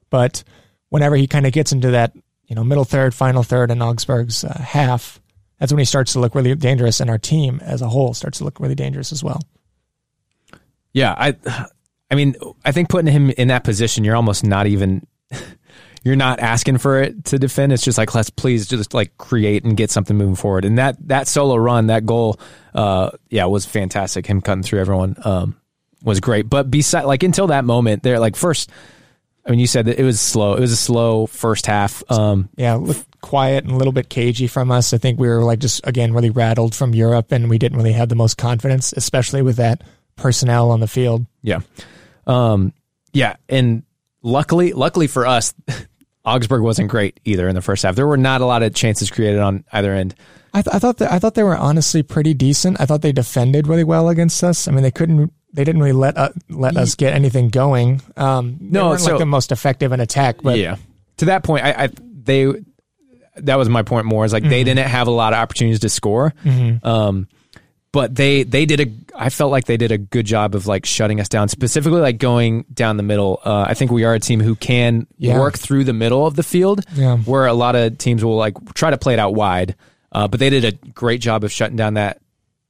[0.09, 0.43] But
[0.89, 2.13] whenever he kind of gets into that
[2.51, 5.21] you know, middle third, final third and Augsburg's uh, half,
[5.57, 8.39] that's when he starts to look really dangerous, and our team as a whole starts
[8.39, 9.39] to look really dangerous as well.
[10.91, 11.37] Yeah, I,
[12.11, 12.35] I mean,
[12.65, 15.07] I think putting him in that position, you're almost not even,
[16.03, 17.71] you're not asking for it to defend.
[17.71, 20.65] It's just like let's please just like create and get something moving forward.
[20.65, 22.37] And that that solo run, that goal,
[22.75, 24.25] uh, yeah, was fantastic.
[24.25, 25.55] Him cutting through everyone, um,
[26.03, 26.49] was great.
[26.49, 28.69] But beside, like until that moment, there, like first.
[29.45, 30.55] I mean, you said that it was slow.
[30.55, 32.03] It was a slow first half.
[32.11, 32.79] Um, yeah,
[33.21, 34.93] quiet and a little bit cagey from us.
[34.93, 37.93] I think we were like just again really rattled from Europe, and we didn't really
[37.93, 39.83] have the most confidence, especially with that
[40.15, 41.25] personnel on the field.
[41.41, 41.61] Yeah,
[42.27, 42.73] um,
[43.13, 43.83] yeah, and
[44.21, 45.53] luckily, luckily for us,
[46.25, 47.95] Augsburg wasn't great either in the first half.
[47.95, 50.13] There were not a lot of chances created on either end.
[50.53, 52.79] I, th- I thought that I thought they were honestly pretty decent.
[52.79, 54.67] I thought they defended really well against us.
[54.67, 58.01] I mean, they couldn't they didn't really let uh, let us get anything going.
[58.17, 60.77] Um, No, weren't so- like the most effective in attack, but yeah,
[61.17, 61.89] to that point, I, I
[62.23, 62.51] they
[63.37, 65.89] that was my point more is like they didn't have a lot of opportunities to
[65.89, 66.33] score.
[66.83, 67.27] Um,
[67.93, 70.85] but they they did a I felt like they did a good job of like
[70.85, 73.41] shutting us down, specifically like going down the middle.
[73.43, 75.37] Uh, I think we are a team who can Yeah.
[75.37, 77.17] work through the middle of the field, Yeah.
[77.17, 79.75] where a lot of teams will like try to play it out wide.
[80.13, 82.21] Uh, but they did a great job of shutting down that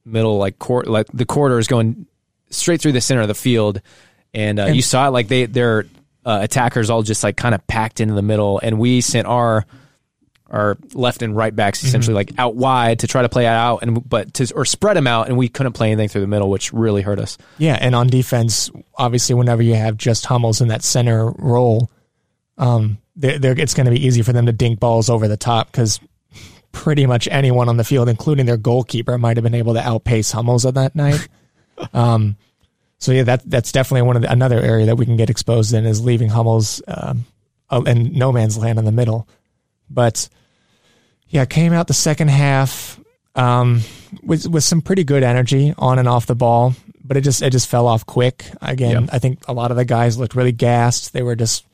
[0.04, 2.06] middle like court like the corridors going
[2.52, 3.80] straight through the center of the field,
[4.32, 5.86] and, uh, And- you saw it like they their
[6.24, 9.66] uh, attackers all just like kind of packed into the middle, and we sent our
[10.50, 13.78] our left and right backs essentially like out wide to try to play it out
[13.80, 16.50] and but to or spread them out and we couldn't play anything through the middle
[16.50, 20.68] which really hurt us Yeah, and on defense, obviously, whenever you have just Hummels in
[20.68, 21.90] that center role,
[22.58, 25.38] um, they're, they're, it's going to be easy for them to dink balls over the
[25.38, 25.98] top because
[26.70, 30.32] pretty much anyone on the field, including their goalkeeper, might have been able to outpace
[30.32, 31.28] Hummels on that night.
[31.92, 32.36] um,
[32.98, 35.74] so yeah, that that's definitely one of the, another area that we can get exposed
[35.74, 37.24] in is leaving Hummels um,
[37.70, 39.26] uh, in no man's land in the middle.
[39.90, 40.28] But
[41.28, 43.00] yeah, came out the second half
[43.34, 43.80] um,
[44.22, 47.50] with with some pretty good energy on and off the ball, but it just it
[47.50, 48.44] just fell off quick.
[48.60, 49.10] Again, Yep.
[49.12, 51.12] I think a lot of the guys looked really gassed.
[51.12, 51.66] They were just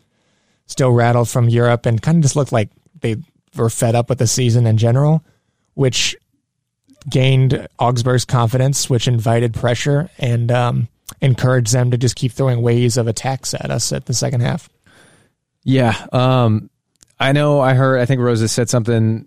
[0.66, 3.16] still rattled from Europe and kind of just looked like they
[3.56, 5.24] were fed up with the season in general,
[5.74, 6.16] which
[7.08, 10.88] gained Augsburg's confidence, which invited pressure and um,
[11.20, 14.68] encouraged them to just keep throwing waves of attacks at us at the second half.
[15.64, 16.70] yeah um
[17.18, 19.26] i know i heard i think rosa said something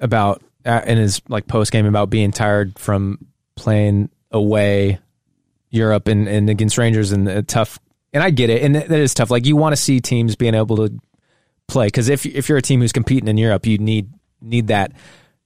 [0.00, 3.18] about uh, in his like post game about being tired from
[3.54, 4.98] playing away
[5.70, 7.78] europe and, and against rangers and tough
[8.12, 10.54] and i get it and that is tough like you want to see teams being
[10.54, 10.92] able to
[11.72, 14.92] play because if if you're a team who's competing in Europe, you need need that.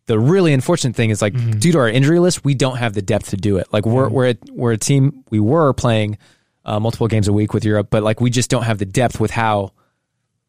[0.07, 3.03] The really unfortunate thing is like due to our injury list, we don't have the
[3.03, 3.67] depth to do it.
[3.73, 6.19] Like we're we're a, we're a team we were playing
[6.65, 9.19] uh, multiple games a week with Europe, but like we just don't have the depth
[9.19, 9.73] with how.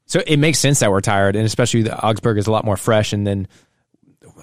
[0.06, 2.78] So it makes sense that we're tired, and especially the Augsburg is a lot more
[2.78, 3.14] fresh.
[3.14, 3.48] And then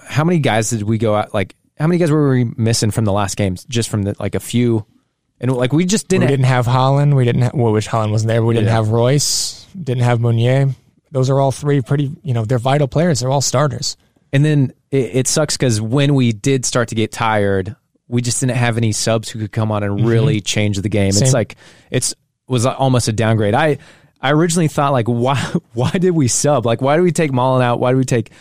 [0.05, 1.33] how many guys did we go out?
[1.33, 3.65] Like how many guys were we missing from the last games?
[3.65, 4.85] Just from the like a few,
[5.39, 6.25] and like we just didn't.
[6.25, 7.15] we didn't have Haaland.
[7.15, 7.41] We didn't.
[7.43, 8.41] Have, well, which Haaland wasn't there.
[8.41, 8.73] But we didn't Yeah.
[8.75, 9.65] have Reus.
[9.81, 10.75] Didn't have Meunier.
[11.11, 12.11] Those are all three pretty.
[12.21, 13.21] You know, they're vital players.
[13.21, 13.95] They're all starters.
[14.33, 17.75] And then it, it sucks because when we did start to get tired,
[18.07, 20.07] we just didn't have any subs who could come on and mm-hmm.
[20.07, 21.11] really change the game.
[21.11, 21.23] Same.
[21.23, 21.55] It's like
[21.91, 22.13] it's
[22.47, 23.53] was almost a downgrade.
[23.53, 23.77] I
[24.21, 25.37] I originally thought like why
[25.73, 26.65] why did we sub?
[26.65, 27.79] Like why did we take Malen out?
[27.79, 28.31] Why did we take?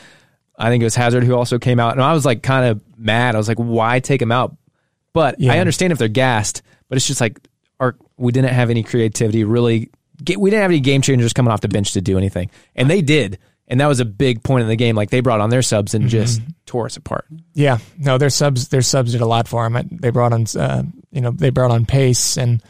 [0.56, 2.80] I think it was Hazard who also came out, and I was like kind of
[2.96, 3.34] mad.
[3.34, 4.56] I was like, why take him out?
[5.12, 7.38] But I understand if they're gassed, but it's just like
[7.80, 9.44] our we didn't have any creativity.
[9.44, 9.90] Really,
[10.22, 12.88] get, we didn't have any game changers coming off the bench to do anything, and
[12.88, 13.38] they did.
[13.66, 14.94] And that was a big point in the game.
[14.94, 16.10] Like they brought on their subs and Mm-hmm.
[16.10, 17.26] just tore us apart.
[17.54, 19.88] Yeah, no, their subs their subs did a lot for them.
[19.90, 22.62] They brought on uh, you know they brought on pace and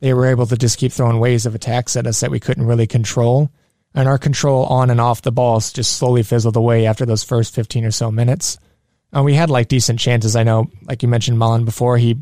[0.00, 2.66] they were able to just keep throwing waves of attacks at us that we couldn't
[2.66, 3.50] really control.
[3.94, 7.54] And our control on and off the balls just slowly fizzled away after those first
[7.54, 8.56] fifteen or so minutes.
[9.12, 10.36] And we had like decent chances.
[10.36, 12.16] I know, like you mentioned, Malen before he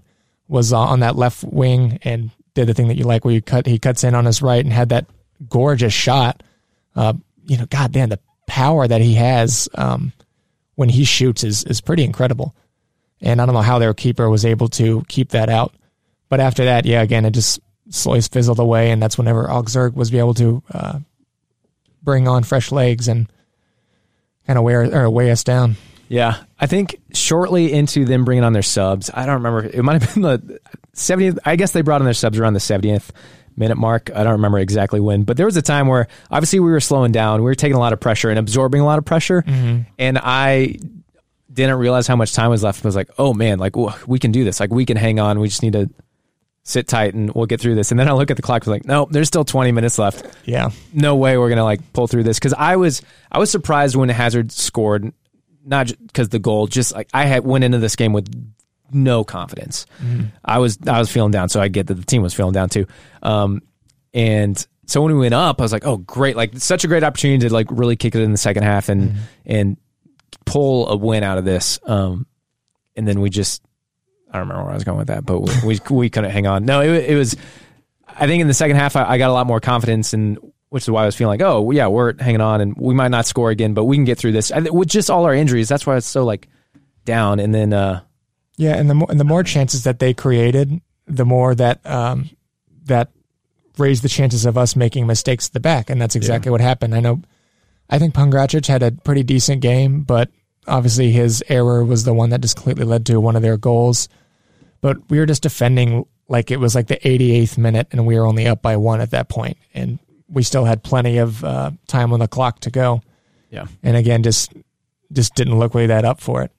[0.48, 3.66] was on that left wing and did the thing that you like, where you cut
[3.66, 5.06] he cuts in on his right and had that
[5.48, 6.42] gorgeous shot.
[6.96, 7.12] Uh,
[7.48, 9.68] you know, goddamn, the power that he has.
[9.74, 10.12] Um,
[10.78, 12.54] when he shoots is is pretty incredible.
[13.20, 15.74] And I don't know how their keeper was able to keep that out.
[16.28, 17.58] But after that, yeah, again, it just
[17.90, 20.98] slowly fizzled away, and that's whenever Augsburg was able to uh,
[22.00, 23.28] bring on fresh legs and
[24.46, 25.74] kind of wear or weigh us down.
[26.06, 29.64] Yeah, I think shortly into them bringing on their subs, I don't remember.
[29.64, 30.60] It might have been the
[30.94, 31.40] 70th.
[31.44, 33.10] I guess they brought on their subs around the 70th
[33.58, 34.10] minute mark.
[34.14, 37.12] I don't remember exactly when, but there was a time where obviously we were slowing
[37.12, 37.40] down.
[37.40, 39.82] We were taking a lot of pressure and absorbing a lot of pressure, mm-hmm.
[39.98, 40.78] and I
[41.52, 42.84] didn't realize how much time was left.
[42.84, 43.74] I was like, oh man, like
[44.06, 44.60] we can do this.
[44.60, 45.40] Like we can hang on.
[45.40, 45.90] We just need to
[46.62, 47.90] sit tight and we'll get through this.
[47.90, 48.62] And then I look at the clock.
[48.62, 50.24] I was like, no, there's still 20 minutes left.
[50.44, 52.38] Yeah, No way we're gonna like pull through this.
[52.38, 55.12] Because I was I was surprised when Hazard scored,
[55.64, 56.66] not because the goal.
[56.66, 58.28] Just like I had went into this game with
[58.90, 59.86] no confidence.
[60.44, 61.48] I was I was feeling down.
[61.48, 62.86] So I get that the team was feeling down too.
[63.22, 63.62] Um,
[64.14, 67.04] and so when we went up, I was like, oh great, like such a great
[67.04, 69.76] opportunity to like really kick it in the second half and and
[70.44, 71.78] pull a win out of this.
[71.84, 72.26] Um,
[72.96, 73.62] and then we just
[74.30, 76.46] I don't remember where I was going with that, but we we, we couldn't hang
[76.46, 76.64] on.
[76.64, 77.36] No, it, it was.
[78.06, 80.38] I think in the second half, I, I got a lot more confidence, and
[80.70, 83.08] which is why I was feeling like, oh yeah, we're hanging on, and we might
[83.08, 84.50] not score again, but we can get through this.
[84.50, 86.48] I, with just all our injuries, that's why it's so like
[87.04, 87.40] down.
[87.40, 88.02] And then uh,
[88.58, 92.28] yeah, and the more, and the more chances that they created, the more that um,
[92.84, 93.10] that
[93.78, 96.94] raised the chances of us making mistakes at the back, and that's exactly what happened.
[96.94, 97.22] I know,
[97.88, 100.28] I think Pongracic had a pretty decent game, but
[100.66, 104.08] obviously his error was the one that just completely led to one of their goals.
[104.80, 108.26] But we were just defending like it was like the 88th minute, and we were
[108.26, 112.12] only up by one at that point, and we still had plenty of uh, time
[112.12, 113.02] on the clock to go.
[113.50, 114.52] yeah, And again, just
[115.12, 116.50] just didn't look way that up for it.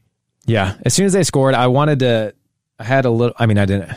[0.49, 0.75] Yeah.
[0.85, 2.33] As soon as they scored, I wanted to.
[2.77, 3.35] I had a little.
[3.37, 3.91] I mean, I didn't.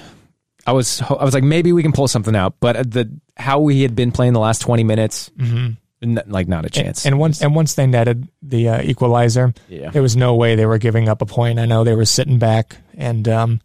[0.66, 1.00] I was.
[1.02, 2.54] I was like, maybe we can pull something out.
[2.60, 5.78] But the how we had been playing the last twenty minutes, n-
[6.26, 7.06] like not a chance.
[7.06, 9.90] And once and once they netted the uh, equalizer, Yeah.
[9.90, 11.58] there was no way they were giving up a point.
[11.58, 13.60] I know they were sitting back, and um,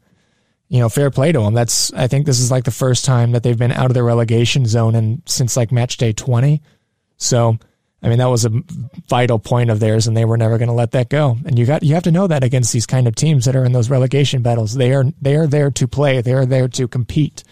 [0.70, 1.54] you know, fair play to them.
[1.54, 4.04] That's I think this is like the first time that they've been out of the
[4.04, 6.62] relegation zone and since like match day twenty.
[7.18, 7.58] So,
[8.02, 8.52] I mean, that was a
[9.08, 11.38] vital point of theirs, and they were never going to let that go.
[11.46, 13.66] And you got you have to know that against these kind of teams that are
[13.66, 16.22] in those relegation battles, they are they are there to play.
[16.22, 17.44] They are there to compete.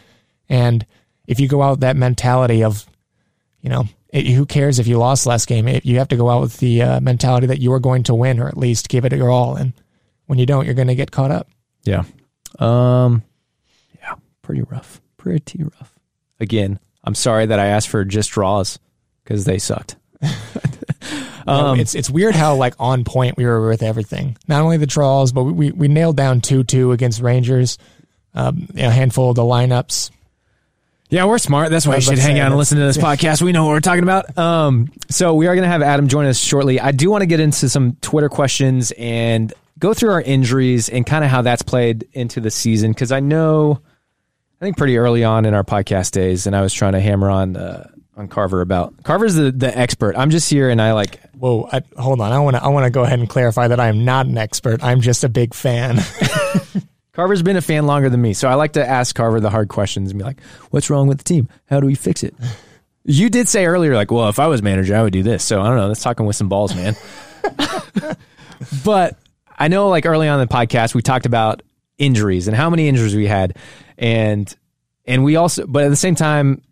[0.47, 0.85] And
[1.25, 2.85] if you go out that mentality of,
[3.61, 5.67] you know, it, who cares if you lost last game?
[5.67, 8.13] It, you have to go out with the uh, mentality that you are going to
[8.13, 9.55] win, or at least give it your all.
[9.55, 9.73] And
[10.27, 11.49] when you don't, you're going to get caught up.
[11.83, 12.03] Yeah.
[12.59, 13.23] Um
[13.99, 15.01] yeah, pretty rough.
[15.17, 15.97] Pretty rough.
[16.39, 18.79] Again, I'm sorry that I asked for just draws
[19.23, 19.95] because they sucked.
[21.47, 24.35] Um, it's it's weird how like on point we were with everything.
[24.47, 27.77] Not only the draws, but we we, we nailed down two two against Rangers.
[28.33, 30.09] Um, you know, a handful of the lineups.
[31.09, 31.69] Yeah, we're smart.
[31.69, 33.41] That's why you should hang out and listen to this podcast.
[33.41, 34.35] We know what we're talking about.
[34.37, 36.79] Um, so we are going to have Adam join us shortly.
[36.79, 41.05] I do want to get into some Twitter questions and go through our injuries and
[41.05, 43.79] kind of how that's played into the season because I know,
[44.59, 47.29] I think pretty early on in our podcast days, and I was trying to hammer
[47.29, 50.15] on uh, on Carver about Carver's the the expert.
[50.17, 52.31] I'm just here and I like Whoa, I, hold on.
[52.31, 54.37] I want to I want to go ahead and clarify that I am not an
[54.37, 54.83] expert.
[54.83, 55.99] I'm just a big fan.
[57.13, 59.69] Carver's been a fan longer than me, so I like to ask Carver the hard
[59.69, 61.49] questions and be like, "What's wrong with the team?
[61.65, 62.35] How do we fix it?"
[63.07, 65.61] You did say earlier, like, "Well, if I was manager, I would do this." So
[65.61, 65.89] I don't know.
[65.89, 66.95] That's talking with some balls, man.
[68.83, 69.19] but
[69.59, 71.61] I know, like early on in the podcast, we talked about
[71.99, 73.59] injuries and how many injuries we had,
[73.99, 74.51] and
[75.05, 76.63] and we also, but at the same time,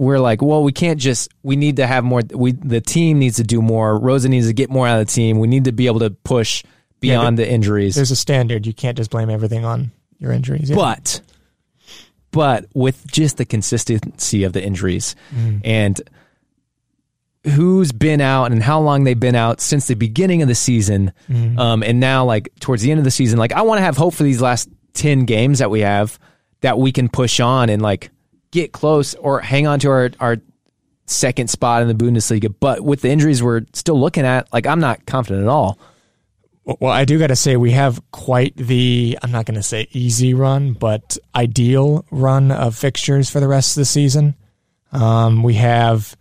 [0.00, 1.28] we're like, well, we can't just.
[1.42, 2.22] We need to have more.
[2.32, 3.98] We the team needs to do more.
[3.98, 5.38] Rose needs to get more out of the team.
[5.38, 6.64] We need to be able to push
[7.00, 7.96] beyond the injuries.
[7.96, 8.66] There's a standard.
[8.66, 10.70] You can't just blame everything on your injuries.
[10.70, 10.76] Yeah.
[10.76, 11.20] But
[12.30, 15.16] but with just the consistency of the injuries
[15.64, 16.00] and
[17.44, 21.12] who's been out and how long they've been out since the beginning of the season,
[21.58, 23.98] um, and now like towards the end of the season, like I want to have
[23.98, 26.18] hope for these last ten games that we have
[26.62, 28.10] that we can push on and like
[28.50, 30.36] get close or hang on to our our
[31.06, 32.54] second spot in the Bundesliga.
[32.58, 35.78] But with the injuries we're still looking at, like I'm not confident at all.
[36.64, 39.88] Well, I do got to say we have quite the I'm not going to say
[39.92, 44.36] easy run, but ideal run of fixtures for the rest of the season.
[44.92, 46.16] Um, we have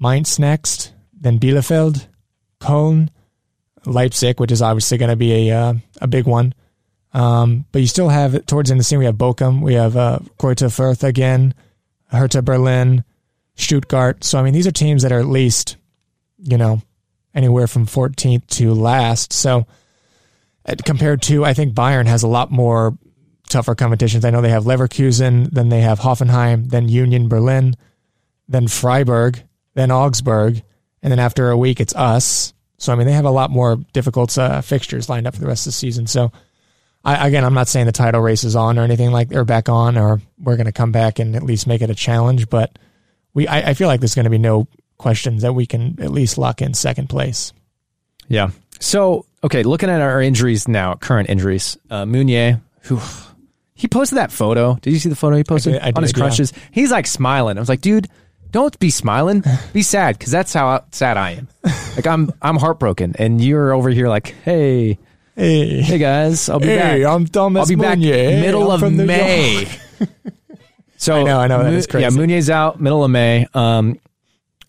[0.00, 2.06] Mainz next, then Bielefeld,
[2.58, 3.10] Cologne,
[3.84, 6.54] Leipzig, which is obviously going to be a uh, a big one.
[7.14, 9.74] Um, but you still have towards the end of the season we have Bochum, we
[9.74, 10.20] have uh,
[11.06, 11.54] again,
[12.18, 13.04] Hertha Berlin,
[13.54, 14.24] Stuttgart.
[14.24, 15.76] So I mean these are teams that are at least
[16.38, 16.82] you know
[17.34, 19.32] anywhere from 14th to last.
[19.32, 19.66] So
[20.66, 22.96] uh, compared to I think Bayern has a lot more
[23.48, 24.24] tougher competitions.
[24.24, 27.76] I know they have Leverkusen, then they have Hoffenheim, then Union Berlin,
[28.48, 29.42] then Freiburg,
[29.74, 30.62] then Augsburg,
[31.02, 32.54] and then after a week it's us.
[32.78, 35.46] So I mean they have a lot more difficult uh, fixtures lined up for the
[35.46, 36.06] rest of the season.
[36.06, 36.32] So
[37.04, 39.68] I, again, I'm not saying the title race is on or anything like or back
[39.68, 42.78] on or we're going to come back and at least make it a challenge, but
[43.34, 46.12] we I, I feel like there's going to be no questions that we can at
[46.12, 47.52] least lock in second place.
[48.28, 48.50] Yeah.
[48.78, 53.00] So okay, looking at our injuries now, current injuries, uh, Meunier, who
[53.74, 54.78] he posted that photo.
[54.80, 56.60] Did you see the photo he posted I did- I on his did, yeah.
[56.70, 57.56] He's like smiling.
[57.56, 58.08] I was like, dude,
[58.52, 59.42] don't be smiling.
[59.72, 61.48] Be sad because that's how sad I am.
[61.96, 64.98] Like I'm, I'm heartbroken, and you're over here like, hey,
[65.34, 67.10] Hey, hey guys, I'll be Hey, back.
[67.10, 69.66] I'm Thomas I'll be back Hey, middle I'm of May.
[70.98, 72.02] so I know, I know, that is crazy.
[72.02, 73.46] Yeah, Meunier's out middle of May.
[73.54, 73.98] Um,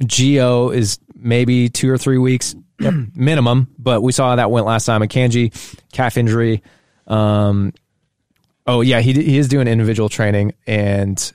[0.01, 4.85] Gio is maybe two or three weeks minimum, but we saw how that went last
[4.85, 5.01] time.
[5.01, 5.53] Akanji
[5.91, 6.63] calf injury.
[7.07, 7.73] Um,
[8.65, 11.33] oh yeah, he he is doing individual training, and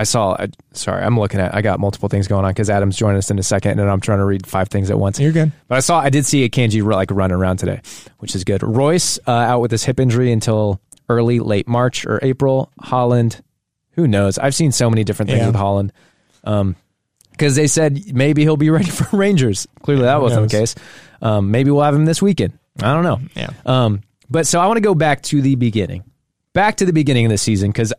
[0.00, 0.32] I saw.
[0.32, 1.54] I, sorry, I'm looking at.
[1.54, 4.00] I got multiple things going on because Adam's joining us in a second, and I'm
[4.00, 5.20] trying to read five things at once.
[5.20, 5.52] You're good.
[5.68, 6.00] But I saw.
[6.00, 7.82] I did see Akanji like running around today,
[8.18, 8.62] which is good.
[8.62, 12.72] Reus uh, out with his hip injury until early late March or April.
[12.82, 13.40] Haaland,
[13.92, 14.38] who knows?
[14.38, 15.48] I've seen so many different things Yeah.
[15.48, 15.90] with Haaland.
[16.44, 16.76] Um,
[17.32, 19.68] because they said maybe he'll be ready for Rangers.
[19.82, 20.74] Clearly, that wasn't the case.
[21.20, 22.58] Um, maybe we'll have him this weekend.
[22.82, 23.20] I don't know.
[23.34, 23.50] Yeah.
[23.66, 26.04] Um, but so I want to go back to the beginning,
[26.54, 27.92] back to the beginning of the season, because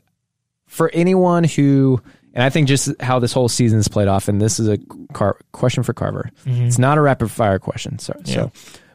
[0.71, 2.01] for anyone who,
[2.33, 4.77] and I think just how this whole season is played off, and this is a
[5.13, 6.31] car, question for Carver.
[6.45, 7.99] It's not a rapid fire question.
[7.99, 8.27] So, Mm-hmm.
[8.29, 8.33] Yeah.
[8.35, 8.51] so,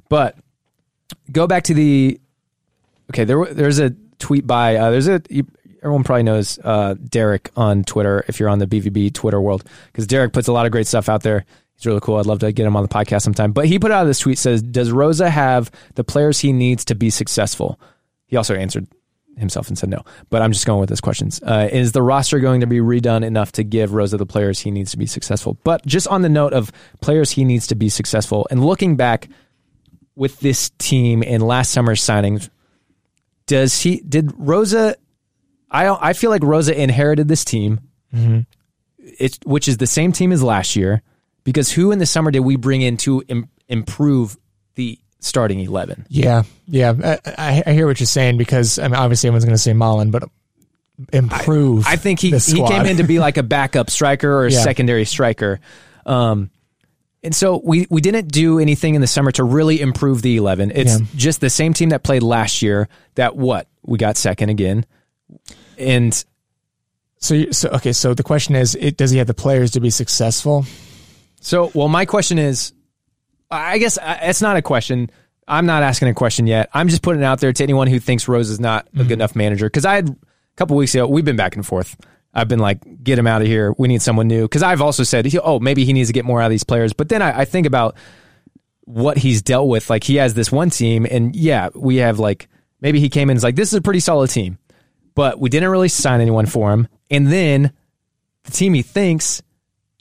[0.09, 0.37] but
[1.31, 2.19] go back to the.
[3.11, 5.47] Okay, there there's a tweet by uh, there's a you,
[5.83, 9.63] everyone probably knows uh, Derek on Twitter if you're on the BVB Twitter world
[9.93, 11.45] because Derek puts a lot of great stuff out there.
[11.77, 12.17] He's really cool.
[12.17, 13.53] I'd love to get him on the podcast sometime.
[13.53, 16.95] But he put out this tweet says, "Does Rose have the players he needs to
[16.95, 17.79] be successful?"
[18.27, 18.87] He also answered
[19.37, 20.03] himself and said no.
[20.31, 21.41] But I'm just going with his questions.
[21.43, 24.71] Uh, is the roster going to be redone enough to give Rose the players he
[24.71, 25.59] needs to be successful?
[25.65, 29.29] But just on the note of players he needs to be successful, and looking back
[30.15, 32.49] with this team in last summer's signings,
[33.47, 34.75] does he did Rose?
[34.75, 34.95] I
[35.71, 37.81] I feel like Rose inherited this team,
[38.99, 41.03] it's which is the same team as last year.
[41.45, 44.37] Because who in the summer did we bring in to Im- improve
[44.75, 46.07] the starting eleven?
[46.09, 46.95] Yeah, yeah.
[47.05, 49.73] I, I, I hear what you're saying because I mean, obviously everyone's going to say
[49.73, 50.25] Malen, but
[51.13, 51.85] improve.
[51.87, 54.63] I think he he came in to be like a backup striker or a Yeah.
[54.63, 55.61] secondary striker.
[56.05, 56.51] Um,
[57.23, 60.71] and so we, we didn't do anything in the summer to really improve the 11.
[60.75, 61.07] It's Yeah.
[61.17, 63.67] just the same team that played last year that what?
[63.85, 64.87] We got second again.
[65.77, 66.25] And
[67.19, 67.93] so, so okay.
[67.93, 70.65] So the question is, it, does he have the players to be successful?
[71.41, 72.73] so, well, my question is
[73.51, 75.11] I guess uh, it's not a question.
[75.49, 76.69] I'm not asking a question yet.
[76.75, 79.13] I'm just putting it out there to anyone who thinks Rose is not a good
[79.13, 79.67] enough manager.
[79.67, 80.17] Because I had a
[80.57, 81.97] couple weeks ago, we've been back and forth.
[82.35, 83.73] I've been like, get him out of here.
[83.79, 84.43] We need someone new.
[84.43, 86.93] Because I've also said, oh, maybe he needs to get more out of these players.
[86.93, 87.97] But then I, I think about
[88.87, 89.91] what he's dealt with.
[89.91, 92.49] Like he has this one team, and yeah, we have like
[92.81, 94.59] maybe he came in and like, this is a pretty solid team,
[95.15, 96.89] but we didn't really sign anyone for him.
[97.11, 97.73] And then
[98.45, 99.43] the team he thinks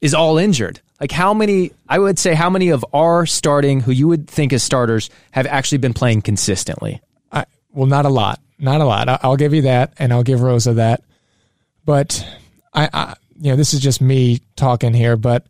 [0.02, 0.82] is all injured.
[1.00, 1.72] Like how many?
[1.90, 5.46] I would say how many of our starting, who you would think as starters, have
[5.46, 7.02] actually been playing consistently.
[7.32, 9.10] I, well, not a lot, not a lot.
[9.24, 11.04] I'll give you that, and I'll give Rose that.
[11.84, 12.26] But
[12.74, 15.18] I, I, you know, this is just me talking here.
[15.18, 15.46] But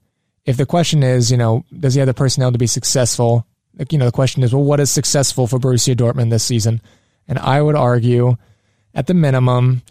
[0.46, 3.46] if the question is, you know, does he have the personnel to be successful?
[3.78, 6.82] Like, you know, the question is, well, what is successful for Borussia Dortmund this season?
[7.28, 8.38] And I would argue,
[8.94, 9.82] at the minimum,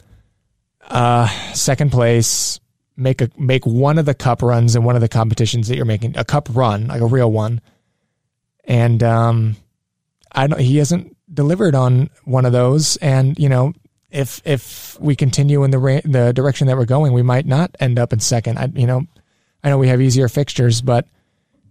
[0.83, 2.61] uh, second place,
[2.97, 5.85] make a make one of the cup runs in one of the competitions that you're
[5.85, 7.61] making, a cup run, like a real one.
[8.65, 9.57] And um,
[10.33, 10.61] I don't.
[10.61, 13.73] He hasn't delivered on one of those, and you know,
[14.11, 17.75] if if we continue in the ra- the direction that we're going, we might not
[17.81, 18.59] end up in second.
[18.59, 19.07] I, you know,
[19.63, 21.07] I know we have easier fixtures, but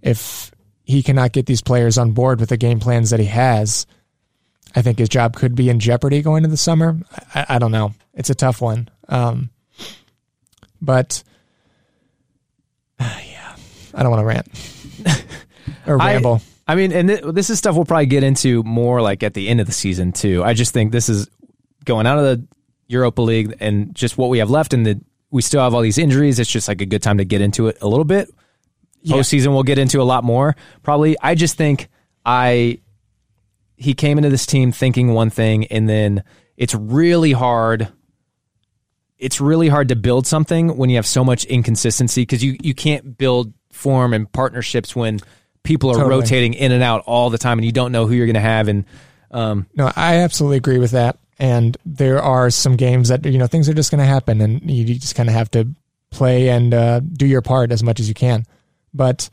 [0.01, 0.51] if
[0.83, 3.87] he cannot get these players on board with the game plans that he has,
[4.75, 6.99] I think his job could be in jeopardy going into the summer.
[7.33, 7.93] I, I don't know.
[8.13, 8.89] It's a tough one.
[9.07, 9.49] Um,
[10.83, 11.23] but
[12.99, 13.55] yeah,
[13.93, 15.25] I don't want to rant
[15.87, 16.41] or I- ramble.
[16.65, 19.49] I mean, and th- this is stuff we'll probably get into more like at the
[19.49, 20.43] end of the season too.
[20.43, 21.29] I just think this is
[21.83, 22.47] going out of the
[22.87, 25.97] Europa League and just what we have left, and the we still have all these
[25.97, 26.39] injuries.
[26.39, 28.29] It's just like a good time to get into it a little bit.
[29.01, 29.17] Yeah.
[29.17, 30.55] postseason we'll get into a lot more.
[30.83, 31.17] Probably.
[31.21, 31.89] I just think
[32.25, 32.79] I
[33.75, 36.23] he came into this team thinking one thing, and then
[36.55, 37.91] it's really hard.
[39.23, 42.73] It's really hard to build something when you have so much inconsistency because you you
[42.73, 45.19] can't build form and partnerships when
[45.63, 46.21] people are Totally.
[46.21, 48.39] rotating in and out all the time, and you don't know who you're going to
[48.41, 48.67] have.
[48.67, 48.85] And
[49.31, 51.17] um, No, I absolutely agree with that.
[51.39, 54.69] And there are some games that you know things are just going to happen, and
[54.69, 55.67] you just kind of have to
[56.11, 58.45] play and uh, do your part as much as you can.
[58.93, 59.29] But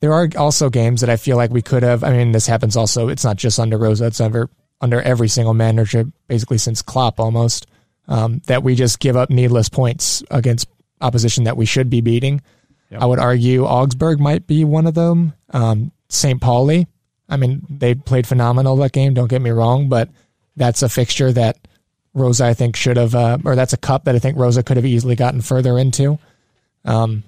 [0.00, 2.02] there are also games that I feel like we could have.
[2.02, 3.08] I mean, this happens also.
[3.08, 7.66] It's not just under Rose; it's under under every single manager, basically since Klopp almost.
[8.08, 10.68] Um, that we just give up needless points against
[11.00, 12.40] opposition that we should be beating.
[12.96, 15.32] I would argue Augsburg might be one of them.
[15.50, 16.40] Um, St.
[16.40, 16.86] Pauli.
[17.28, 19.14] I mean, they played phenomenal that game.
[19.14, 20.08] Don't get me wrong, but
[20.56, 21.58] that's a fixture that
[22.14, 24.76] Rose I think should have, uh, or that's a cup that I think Rose could
[24.76, 26.18] have easily gotten further into.
[26.84, 27.24] Um,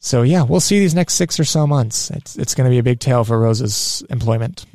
[0.00, 2.10] so yeah, we'll see these next six or so months.
[2.10, 4.66] It's it's going to be a big tale for Rose's employment.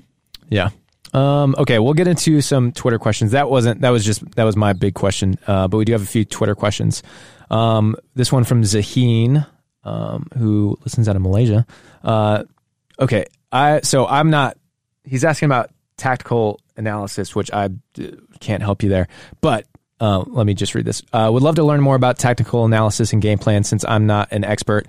[0.49, 0.69] Yeah.
[1.13, 3.31] Um, okay, we'll get into some Twitter questions.
[3.31, 5.37] That wasn't that was just that was my big question.
[5.45, 7.03] Uh, but we do have a few Twitter questions.
[7.49, 9.45] Um, this one from Zaheen,
[9.83, 11.65] um, who listens out of Malaysia.
[12.03, 12.43] Uh,
[12.99, 14.57] okay, I so I'm not.
[15.03, 18.03] He's asking about tactical analysis, which I uh,
[18.39, 19.07] can't help you there.
[19.41, 19.67] But
[19.99, 21.03] uh, let me just read this.
[21.13, 24.31] Uh, would love to learn more about tactical analysis and game plan since I'm not
[24.31, 24.87] an expert.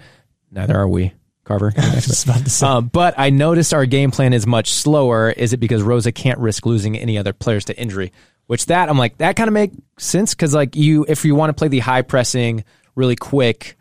[0.50, 1.12] Neither are we,
[1.44, 1.72] Carver.
[1.76, 2.10] You're an expert.
[2.10, 2.66] Just about to say.
[2.66, 5.30] Um, but I noticed our game plan is much slower.
[5.30, 8.12] Is it because Rose can't risk losing any other players to injury?
[8.46, 11.50] Which that I'm like that kind of makes sense because like you if you want
[11.50, 12.64] to play the high pressing
[12.94, 13.76] really quick,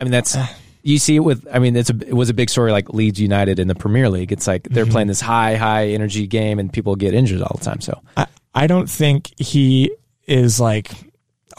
[0.00, 0.36] I mean that's
[0.82, 3.20] you see it with I mean it's a it was a big story like Leeds
[3.20, 4.32] United in the Premier League.
[4.32, 7.64] It's like they're playing this high high energy game and people get injured all the
[7.64, 7.80] time.
[7.82, 9.92] So I, I don't think he
[10.26, 10.90] is like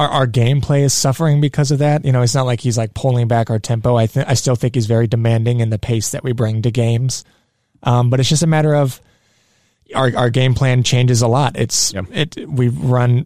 [0.02, 2.04] our, our gameplay is suffering because of that.
[2.06, 3.95] You know, it's not like he's like pulling back our tempo.
[3.95, 6.72] I think I still think he's very demanding in the pace that we bring to
[6.72, 7.24] games.
[7.84, 8.99] Um, but it's just a matter of
[9.95, 11.56] our our game plan changes a lot.
[11.58, 12.06] It's Yep.
[12.12, 13.26] it we've run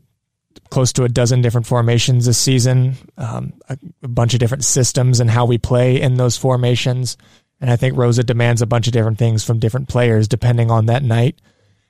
[0.70, 5.20] close to a dozen different formations this season, um, a, a bunch of different systems
[5.20, 7.18] and how we play in those formations.
[7.62, 10.88] And I think Rose demands a bunch of different things from different players depending on
[10.88, 11.40] that night.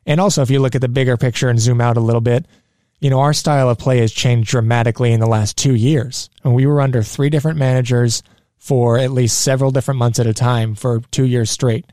[0.06, 2.46] And also, if you look at the bigger picture and zoom out a little bit,
[3.06, 6.32] you know, our style of play has changed dramatically in the last two years.
[6.44, 8.24] And we were under three different managers
[8.58, 11.86] for at least several different months at a time for two years straight.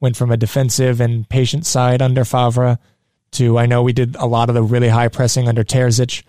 [0.00, 2.80] Went from a defensive and patient side under Favre
[3.30, 6.24] to, I know we did a lot of the really high pressing under Terzic.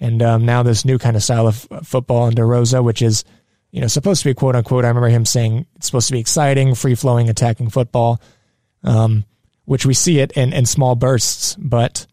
[0.00, 3.22] And um, now this new kind of style of football under Rose, which is,
[3.70, 4.86] you know, supposed to be quote unquote.
[4.86, 8.18] I remember him saying it's supposed to be exciting, free flowing, attacking football,
[8.82, 9.26] um,
[9.66, 12.06] which we see it in, in small bursts, but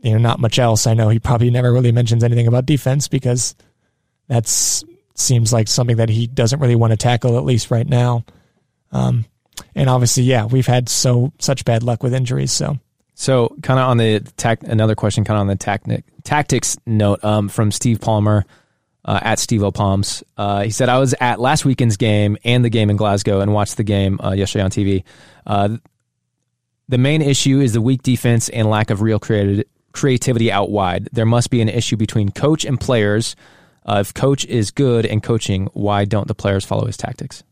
[0.00, 0.86] you know, not much else.
[0.86, 3.54] I know he probably never really mentions anything about defense because
[4.28, 4.84] that's
[5.14, 8.24] seems like something that he doesn't really want to tackle at least right now.
[8.92, 9.24] Um,
[9.74, 12.52] and obviously, yeah, we've had so such bad luck with injuries.
[12.52, 12.78] So
[13.14, 17.22] So, kind of on the tac- another question, kind of on the tactic tactics note
[17.24, 18.44] um, from Steve Palmer
[19.04, 20.22] uh, at Steve O'Palms.
[20.36, 23.52] Uh, he said, "I was at last weekend's game and the game in Glasgow and
[23.52, 25.04] watched the game uh, yesterday on TV.
[25.46, 25.78] Uh,
[26.88, 29.64] the main issue is the weak defense and lack of real creati-
[29.98, 31.08] creativity out wide.
[31.12, 33.36] There must be an issue between coach and players.
[33.84, 37.42] Uh, if coach is good and coaching, why don't the players follow his tactics?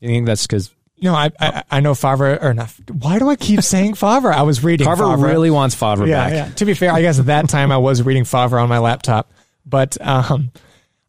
[0.00, 2.72] You think that's because no, I I, I know Favre or not.
[2.90, 4.32] Why do I keep saying Favre?
[4.32, 5.26] I was reading Carver Favre.
[5.26, 6.32] really wants Favre yeah, back?
[6.32, 6.54] yeah.
[6.54, 9.32] To be fair, I guess at that time I was reading Favre on my laptop,
[9.66, 10.50] but um,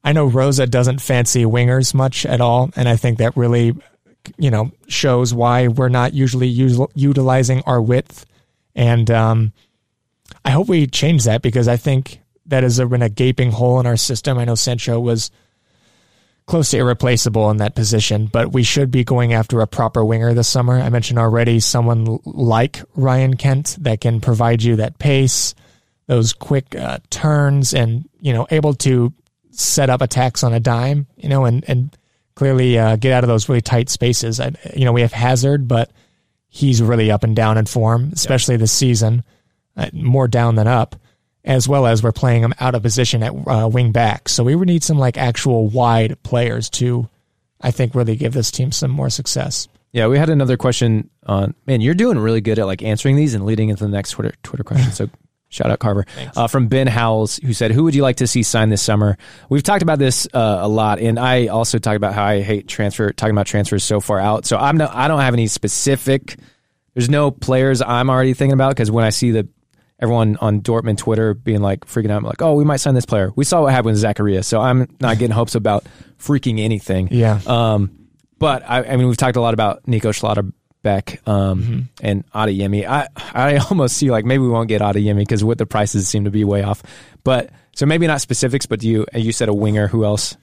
[0.03, 3.73] I know Rose doesn't fancy wingers much at all, and I think that really,
[4.37, 8.25] you know, shows why we're not usually util- utilizing our width.
[8.75, 9.53] And um,
[10.45, 13.85] I hope we change that because I think that has been a gaping hole in
[13.85, 14.37] our system.
[14.37, 15.31] I know Sancho was
[16.45, 20.33] close to irreplaceable in that position, but we should be going after a proper winger
[20.33, 20.79] this summer.
[20.79, 25.55] I mentioned already someone like Ryan Kent that can provide you that pace,
[26.07, 29.13] those quick uh, turns, and you know able to
[29.51, 31.07] set up attacks on a dime.
[31.15, 31.95] You know, and and
[32.35, 34.39] clearly uh, get out of those really tight spaces.
[34.39, 35.91] I, you know, we have Hazard, but
[36.49, 39.23] he's really up and down in form, especially this season,
[39.93, 40.95] more down than up.
[41.45, 44.55] As well as we're playing him out of position at uh, wing back, so we
[44.55, 47.09] would need some like actual wide players to,
[47.59, 49.67] I think, really give this team some more success.
[49.93, 51.53] Yeah, we had another question on.
[51.67, 54.33] Man, you're doing really good at like answering these and leading into the next Twitter
[54.41, 54.91] Twitter question.
[54.93, 55.09] So
[55.49, 56.05] shout out Carver
[56.35, 59.17] uh, from Ben Howells who said, "Who would you like to see sign this summer?"
[59.49, 62.67] We've talked about this uh, a lot, and I also talked about how I hate
[62.67, 64.45] transfer talking about transfers so far out.
[64.45, 66.37] So I'm no, I don't have any specific.
[66.95, 69.47] There's no players I'm already thinking about because when I see the
[69.99, 73.31] everyone on Dortmund Twitter being like freaking out, like, "Oh, we might sign this player."
[73.35, 75.85] We saw what happened with Zakaria, so I'm not getting hopes about
[76.19, 77.09] freaking anything.
[77.11, 77.39] Yeah.
[77.45, 78.07] Um,
[78.39, 82.85] but I, I mean, we've talked a lot about Nico Schlotterbeck um, and Adeyemi.
[82.85, 86.25] I I almost see like maybe we won't get Adeyemi because what the prices seem
[86.25, 86.83] to be way off.
[87.23, 89.87] But so maybe not specifics, but do you you said a winger.
[89.87, 90.35] Who else?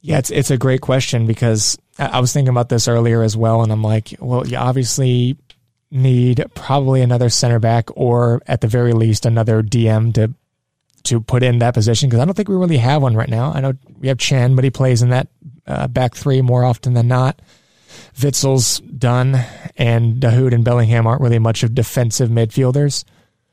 [0.00, 3.62] Yeah, it's it's a great question because I was thinking about this earlier as well,
[3.62, 5.36] and I'm like, well, you obviously
[5.92, 10.34] need probably another center back, or at the very least, another DM to
[11.04, 13.52] to put in that position because I don't think we really have one right now.
[13.52, 15.28] I know we have Can, but he plays in that
[15.66, 17.40] uh, back three more often than not.
[18.20, 19.44] Witsel's done,
[19.76, 23.04] and Dahoud and Bellingham aren't really much of defensive midfielders.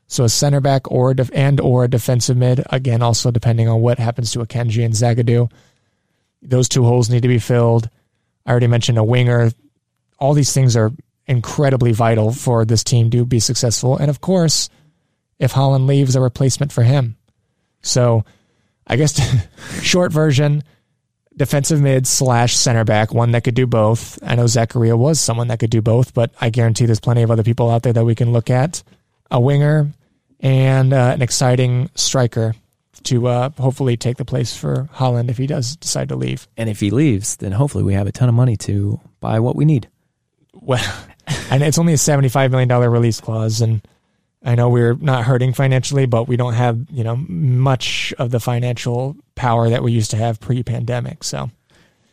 [0.06, 3.80] So a center back or def- and or a defensive mid again, also depending on
[3.80, 5.50] what happens to Akanji and Zagadou.
[6.42, 7.88] Those two holes need to be filled.
[8.46, 9.50] I already mentioned a winger.
[10.18, 10.90] All these things are
[11.30, 13.96] incredibly vital for this team to be successful.
[13.96, 14.68] And of course,
[15.38, 17.16] if Haaland leaves, a replacement for him.
[17.82, 18.24] So
[18.84, 19.20] I guess
[19.82, 20.64] short version,
[21.36, 24.18] defensive mid slash center back, one that could do both.
[24.24, 27.30] I know Zakaria was someone that could do both, but I guarantee there's plenty of
[27.30, 28.82] other people out there that we can look at.
[29.30, 29.92] A winger
[30.40, 32.54] and uh, an exciting striker
[33.04, 36.48] to uh, hopefully take the place for Haaland if he does decide to leave.
[36.56, 39.54] And if he leaves, then hopefully we have a ton of money to buy what
[39.54, 39.88] we need.
[40.52, 40.84] Well,
[41.50, 43.80] and it's only a seventy-five million dollar release clause, and
[44.44, 48.40] I know we're not hurting financially, but we don't have you know much of the
[48.40, 51.24] financial power that we used to have pre-pandemic.
[51.24, 51.50] So,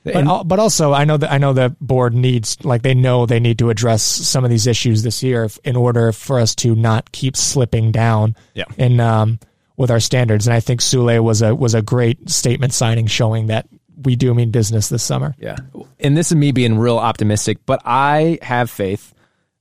[0.03, 3.25] but And- but also I know that I know the board needs like they know
[3.25, 6.55] they need to address some of these issues this year if, in order for us
[6.55, 8.35] to not keep slipping down.
[8.53, 8.65] Yeah.
[8.77, 9.39] in um,
[9.77, 13.47] with our standards, and I think Sule was a was a great statement signing showing
[13.47, 13.67] that
[14.03, 15.35] we do mean business this summer.
[15.39, 15.57] Yeah.
[15.99, 19.13] And this is me being real optimistic, but I have faith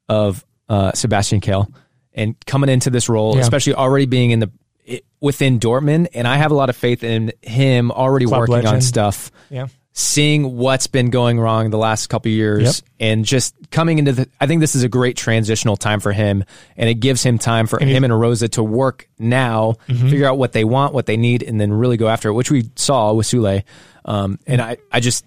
[0.08, 1.72] of uh, Sebastian Kehl
[2.12, 3.42] and coming into this role, Yeah.
[3.42, 4.50] especially already being in the
[5.20, 8.80] within Dortmund, and I have a lot of faith in him already Club working on
[8.80, 9.32] stuff.
[9.50, 9.66] Yeah.
[9.92, 12.74] Seeing what's been going wrong the last couple of years Yep.
[13.00, 16.44] and just coming into the I think this is a great transitional time for him
[16.76, 20.10] and it gives him time for him and Rose to work now, Mm-hmm.
[20.10, 22.50] figure out what they want, what they need, and then really go after it, which
[22.50, 23.62] we saw with Sule.
[24.06, 25.24] Um, and I, I just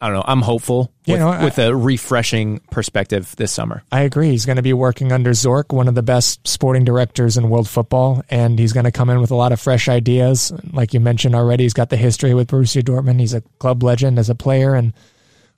[0.00, 0.24] I don't know.
[0.24, 3.82] I'm hopeful with, no, I- with a refreshing perspective this summer.
[3.90, 4.30] I agree.
[4.30, 7.68] He's going to be working under Zorc, one of the best sporting directors in world
[7.68, 10.52] football, and he's going to come in with a lot of fresh ideas.
[10.72, 13.18] Like you mentioned already, he's got the history with Borussia Dortmund.
[13.18, 14.92] He's a club legend as a player, and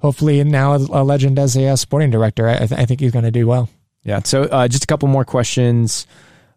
[0.00, 2.48] hopefully now a legend as a sporting director.
[2.48, 3.68] I, th- I think he's going to do well.
[4.04, 4.22] Yeah.
[4.24, 6.06] So uh, just a couple more questions.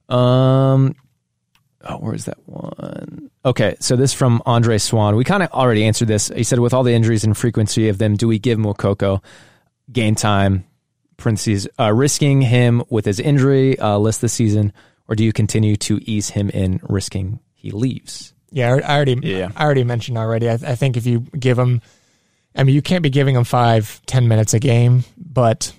[0.08, 0.96] Um,
[1.84, 3.30] oh, where's that one?
[3.46, 3.76] Okay.
[3.80, 5.16] So this from Andre Swan.
[5.16, 6.30] We kind of already answered this.
[6.30, 9.24] He said, with all the injuries and frequency of them, do we give Moukoko
[9.92, 10.66] game time?
[11.18, 14.74] Parentheses, uh, risking him with his injury uh, list this season,
[15.08, 18.34] or do you continue to ease him in, risking he leaves?
[18.52, 19.52] Yeah, I already, Yeah.
[19.56, 20.50] I already mentioned already.
[20.50, 21.82] I, I think if you give him,
[22.56, 25.74] I mean, you can't be giving him five, ten minutes a game, but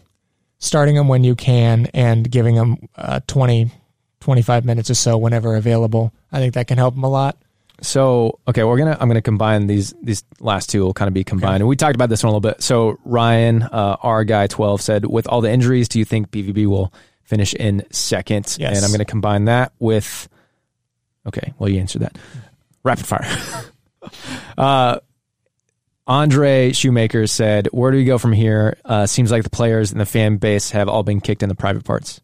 [0.58, 3.70] starting him when you can and giving him uh, 20,
[4.20, 7.36] 25 minutes or so whenever available, I think that can help him a lot.
[7.80, 11.24] So okay, we're gonna I'm gonna combine these these last two will kind of be
[11.24, 12.62] combined, and we talked about this one a little bit.
[12.62, 16.66] So Ryan, uh, our guy twelve said, with all the injuries, do you think BVB
[16.66, 16.92] will
[17.24, 18.56] finish in second?
[18.58, 18.76] Yes.
[18.76, 20.28] And I'm gonna combine that with.
[21.26, 22.16] Okay, well you answered that.
[22.84, 23.38] Rapid fire.
[24.58, 25.00] uh,
[26.06, 28.76] Andre Shoemaker said, "Where do we go from here?
[28.84, 31.54] Uh, seems like the players and the fan base have all been kicked in the
[31.54, 32.20] private parts."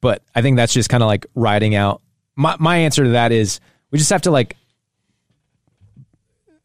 [0.00, 2.00] But I think that's just kind of like riding out.
[2.36, 3.60] My my answer to that is
[3.90, 4.56] we just have to like.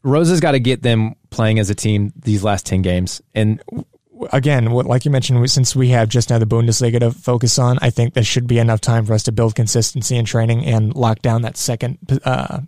[0.02, 3.60] Rose's got to get them playing as a team these last ten games, and
[4.32, 7.78] again, what, like you mentioned, since we have just now the Bundesliga to focus on,
[7.82, 10.94] I think there should be enough time for us to build consistency in training and
[10.94, 12.60] lock down that second uh,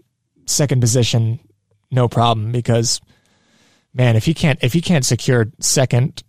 [0.47, 1.41] second position,
[1.91, 2.53] no problem.
[2.53, 3.01] Because
[3.95, 6.23] man, if he can't if he can't secure second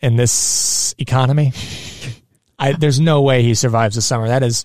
[0.00, 1.52] in this economy,
[2.58, 4.28] I, there's no way he survives the summer.
[4.28, 4.64] That is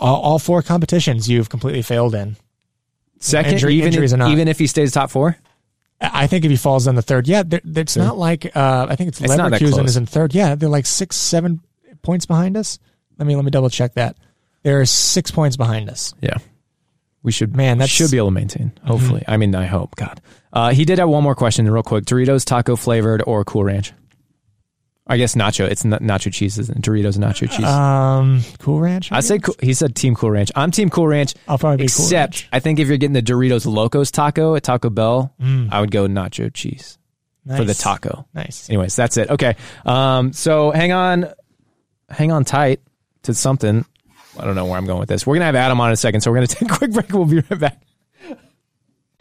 [0.00, 2.36] all, all four competitions you've completely failed in.
[3.18, 4.30] second, Injury- even injuries if, not.
[4.32, 5.36] even if he stays top four,
[6.00, 9.08] I think if he falls in the third, yeah, it's not like uh, I think
[9.08, 10.34] it's, It's Leverkusen is in third.
[10.34, 11.60] Yeah, they're like six, seven
[12.02, 12.78] points behind us.
[13.18, 14.16] Let me let me double check that.
[14.62, 16.14] They're six points behind us.
[16.22, 16.38] yeah,
[17.22, 18.72] we should Man, that should be able to maintain.
[18.82, 19.94] Hopefully, I mean, I hope.
[19.96, 20.22] God,
[20.54, 23.92] uh, he did have one more question, real quick: Doritos taco flavored or Cool Ranch?
[25.06, 25.68] I guess nacho.
[25.68, 26.82] It's nacho cheese, isn't it?
[26.84, 27.64] Doritos nacho cheese.
[27.66, 29.10] Um, Cool Ranch.
[29.10, 30.52] I say cool, he said Team Cool Ranch.
[30.54, 31.34] I'm Team Cool Ranch.
[31.48, 32.48] I'll probably be Cool except Ranch.
[32.52, 35.34] I think if you're getting the Doritos Locos taco at Taco Bell,
[35.70, 36.98] I would go nacho cheese
[37.46, 37.78] for the Nice.
[37.78, 38.26] taco.
[38.34, 38.68] Nice.
[38.68, 39.30] Anyways, that's it.
[39.30, 39.56] Okay.
[39.84, 41.32] Um, so hang on,
[42.08, 42.80] hang on tight
[43.24, 43.84] to something.
[44.38, 45.26] I don't know where I'm going with this.
[45.26, 47.12] We're gonna have Adam on in a second, so we're gonna take a quick break.
[47.12, 47.82] We'll be right back.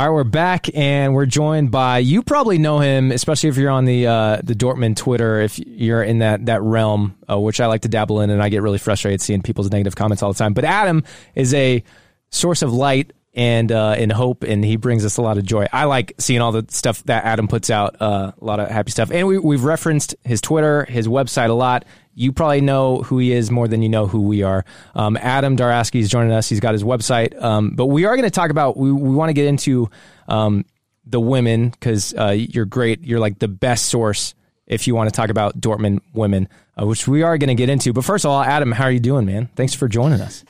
[0.00, 3.68] All right, we're back and we're joined by you probably know him, especially if you're
[3.68, 7.66] on the uh, the Dortmund Twitter, if you're in that that realm, uh, which I
[7.66, 10.38] like to dabble in, and I get really frustrated seeing people's negative comments all the
[10.38, 10.54] time.
[10.54, 11.84] But Adam is a
[12.30, 15.66] source of light and uh, and hope, and he brings us a lot of joy.
[15.72, 18.90] I like seeing all the stuff that Adam puts out, uh, a lot of happy
[18.90, 19.10] stuff.
[19.12, 21.84] And we, we've referenced his Twitter, his website a lot.
[22.12, 24.64] You probably know who he is more than you know who we are.
[24.94, 26.48] Um, Adam Darowski is joining us.
[26.48, 27.40] He's got his website.
[27.40, 29.88] Um, but we are going to talk about, we, we want to get into
[30.28, 30.64] um,
[31.06, 33.04] the women because uh, you're great.
[33.04, 34.34] You're like the best source
[34.66, 37.68] if you want to talk about Dortmund women, uh, which we are going to get
[37.68, 37.92] into.
[37.92, 39.48] But first of all, Adam, how are you doing, man?
[39.54, 40.44] Thanks for joining us.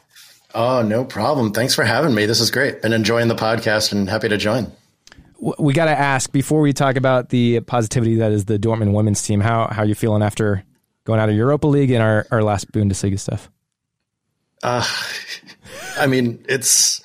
[0.55, 1.53] Oh, no problem.
[1.53, 2.27] Thanks for having me.
[2.27, 2.83] This is great.
[2.83, 4.73] Been enjoying the podcast and happy to join.
[5.59, 9.23] We got to ask before we talk about the positivity that is the Dortmund women's
[9.23, 9.41] team.
[9.41, 10.65] How how are you feeling after
[11.05, 13.51] going out of Europa League and our, our last Bundesliga stuff?
[14.63, 14.87] Uh,
[15.99, 17.03] I mean, it's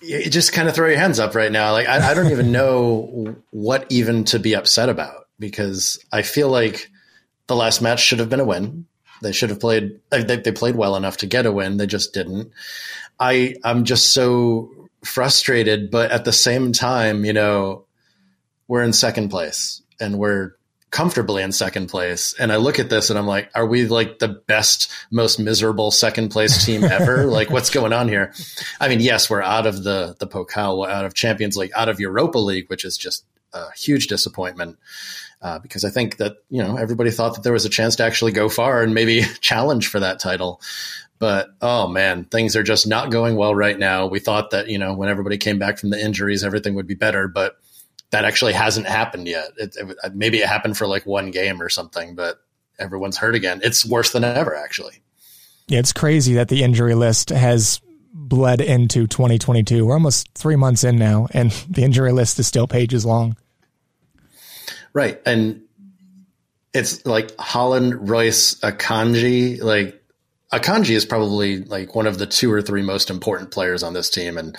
[0.00, 1.72] you just kind of throw your hands up right now.
[1.72, 6.48] Like I, I don't even know what even to be upset about because I feel
[6.48, 6.90] like
[7.46, 8.86] the last match should have been a win.
[9.22, 10.00] They should have played.
[10.10, 11.76] Uh, they, they played well enough to get a win.
[11.76, 12.52] They just didn't.
[13.18, 17.84] I I'm just so frustrated, but at the same time, you know,
[18.68, 20.56] we're in second place and we're
[20.90, 22.34] comfortably in second place.
[22.38, 25.90] And I look at this and I'm like, are we like the best, most miserable
[25.90, 27.24] second place team ever?
[27.24, 28.32] like what's going on here?
[28.78, 31.98] I mean, yes, we're out of the, the Pokal, out of Champions League, out of
[31.98, 34.78] Europa League, which is just a huge disappointment.
[35.42, 38.04] Uh, because I think that, you know, everybody thought that there was a chance to
[38.04, 40.60] actually go far and maybe challenge for that title.
[41.18, 44.06] But oh man, things are just not going well right now.
[44.06, 46.94] We thought that, you know, when everybody came back from the injuries, everything would be
[46.94, 47.56] better, but
[48.10, 49.48] that actually hasn't happened yet.
[49.56, 52.40] It, it, maybe it happened for like one game or something, but
[52.78, 53.60] everyone's hurt again.
[53.64, 55.02] It's worse than ever, actually.
[55.66, 57.80] Yeah, it's crazy that the injury list has
[58.12, 59.86] bled into 2022.
[59.86, 63.36] We're almost three months in now, and the injury list is still pages long.
[64.92, 65.62] Right, and
[66.74, 70.02] it's like Haaland Reus Akanji, like
[70.52, 74.10] Akanji is probably like one of the two or three most important players on this
[74.10, 74.56] team, and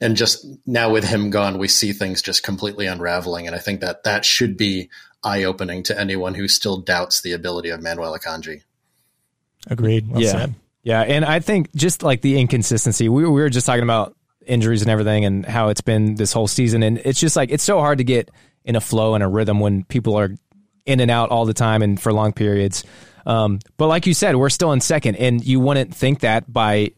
[0.00, 3.80] and just now with him gone, we see things just completely unraveling, and I think
[3.80, 4.90] that that should be
[5.22, 8.62] eye opening to anyone who still doubts the ability of Manuel Akanji.
[9.68, 10.08] Agreed.
[10.10, 10.54] Well yeah, said.
[10.82, 14.16] yeah, and I think just like the inconsistency, we, we were just talking about
[14.46, 17.64] injuries and everything, and how it's been this whole season, and it's just like it's
[17.64, 18.32] so hard to get
[18.66, 20.34] in a flow and a rhythm when people are
[20.84, 22.84] in and out all the time and for long periods.
[23.24, 26.90] Um, but like you said, we're still in second, and you wouldn't think that by,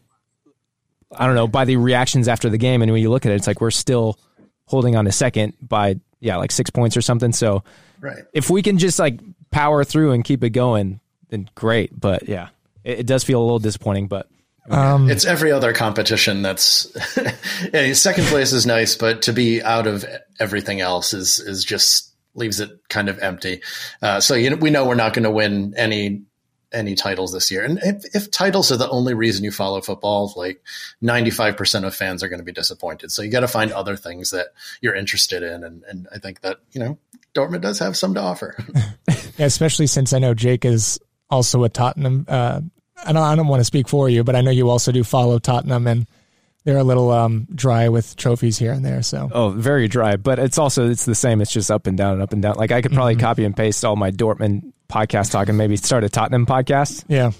[1.15, 2.81] I don't know, by the reactions after the game.
[2.81, 4.19] And when you look at it, it's like we're still
[4.65, 7.31] holding on to second by yeah, like six points or something.
[7.31, 7.63] So,
[7.99, 8.23] right.
[8.33, 9.19] if we can just like
[9.51, 10.99] power through and keep it going,
[11.29, 11.97] then great.
[11.97, 12.49] But yeah,
[12.83, 14.27] it, it does feel a little disappointing, but.
[14.69, 16.87] Um, it's every other competition that's
[17.73, 20.05] yeah, second place is nice, but to be out of
[20.39, 23.61] everything else is is just leaves it kind of empty.
[24.01, 26.23] Uh, so you know, we know we're not going to win any
[26.71, 27.63] any titles this year.
[27.63, 30.61] And if, if, titles are the only reason you follow football, like
[31.03, 33.11] 95% of fans are going to be disappointed.
[33.11, 34.47] So you got to find other things that
[34.81, 35.63] you're interested in.
[35.63, 36.97] And, and I think that, you know,
[37.33, 38.55] Dortmund does have some to offer.
[39.37, 40.99] yeah, especially since I know Jake is
[41.29, 42.25] also a Tottenham.
[42.27, 42.61] Uh,
[43.05, 45.03] I don't, I don't want to speak for you, but I know you also do
[45.03, 46.07] follow Tottenham and
[46.65, 49.01] they're a little um, dry with trophies here and there.
[49.01, 50.17] So oh, very dry.
[50.17, 51.41] But it's also it's the same.
[51.41, 52.55] It's just up and down and up and down.
[52.55, 53.21] Like I could probably mm-hmm.
[53.21, 57.05] copy and paste all my Dortmund podcast talk and maybe start a Tottenham podcast.
[57.07, 57.31] Yeah,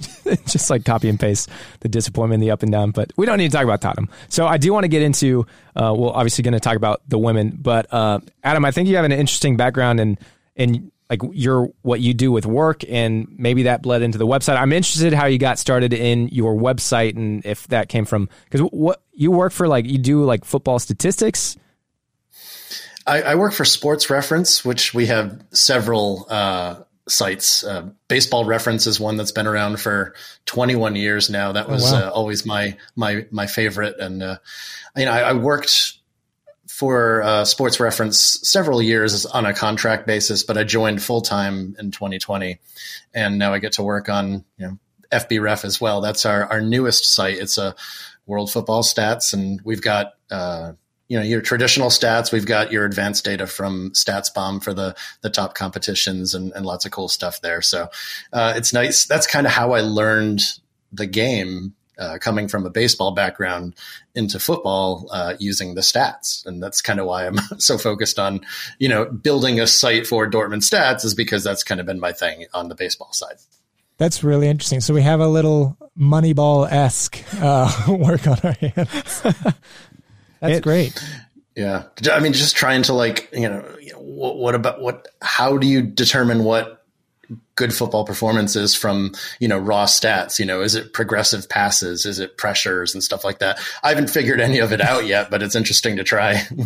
[0.45, 1.49] just like copy and paste
[1.81, 2.91] the disappointment, the up and down.
[2.91, 4.09] But we don't need to talk about Tottenham.
[4.29, 5.45] So I do want to get into.
[5.75, 8.95] Uh, well, obviously going to talk about the women, but uh, Adam, I think you
[8.95, 10.17] have an interesting background in
[10.55, 14.57] in like your what you do with work and maybe that bled into the website.
[14.57, 18.61] I'm interested how you got started in your website and if that came from because
[18.71, 21.57] what you work for like you do like football statistics.
[23.07, 26.75] I, I work for Sports Reference, which we have several uh,
[27.07, 27.63] sites.
[27.63, 30.13] Uh, Baseball Reference is one that's been around for
[30.45, 31.51] 21 years now.
[31.51, 32.07] That oh, was oh, wow.
[32.07, 34.37] uh, always my my my favorite, and uh,
[34.95, 35.98] you know I, I worked
[36.79, 41.75] for uh, Sports Reference several years on a contract basis, but I joined full time
[41.77, 42.57] in 2020,
[43.13, 44.79] and now I get to work on you know
[45.11, 45.99] FBref as well.
[45.99, 47.37] That's our our newest site.
[47.37, 47.75] It's a
[48.25, 50.13] World Football Stats, and we've got.
[50.31, 50.73] Uh,
[51.09, 52.31] you know your traditional stats.
[52.31, 56.85] We've got your advanced data from StatsBomb for the the top competitions and, and lots
[56.85, 57.63] of cool stuff there.
[57.63, 57.89] So
[58.31, 59.07] uh, it's nice.
[59.07, 60.41] That's kind of how I learned
[60.91, 63.75] the game uh, coming from a baseball background
[64.19, 66.45] into football uh, using the stats.
[66.45, 68.41] And that's kind of why I'm so focused on,
[68.77, 72.11] you know, building a site for Dortmund stats is because that's kind of been my
[72.11, 73.37] thing on the baseball side.
[73.97, 74.81] That's really interesting.
[74.81, 79.21] So we have a little Moneyball esque uh, work on our hands.
[80.41, 81.01] that's it, great.
[81.55, 81.83] Yeah.
[82.11, 83.61] I mean, just trying to like, you know,
[83.95, 86.78] what, what about what, how do you determine what
[87.55, 92.05] good football performances from you know raw stats you know is it progressive passes?
[92.05, 93.59] Is it pressures and stuff like that?
[93.83, 96.41] I haven't figured any of it out yet but it's interesting to try.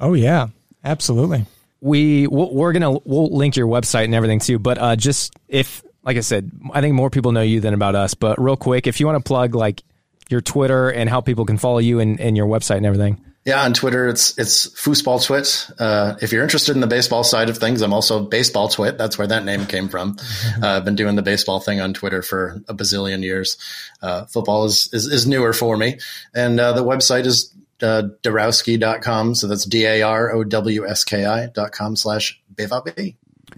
[0.00, 0.48] Oh yeah.
[0.82, 1.44] Absolutely.
[1.82, 6.16] We we're gonna we'll link your website and everything too but uh just if like
[6.16, 9.00] i said i think more people know you than about us but real quick if
[9.00, 9.82] you want to plug like
[10.28, 13.62] your twitter and how people can follow you and, and your website and everything yeah,
[13.62, 15.72] on Twitter, it's it's fussballtwit.
[15.78, 18.98] Uh, if you're interested in the baseball side of things, I'm also baseball twit.
[18.98, 20.16] That's where that name came from.
[20.62, 23.56] Uh, I've been doing the baseball thing on Twitter for a bazillion years.
[24.02, 25.98] Uh, football is, is, is newer for me,
[26.34, 29.34] and uh, the website is uh, darowski.com.
[29.36, 33.16] So that's d a r o w s k i dot com slash BVB.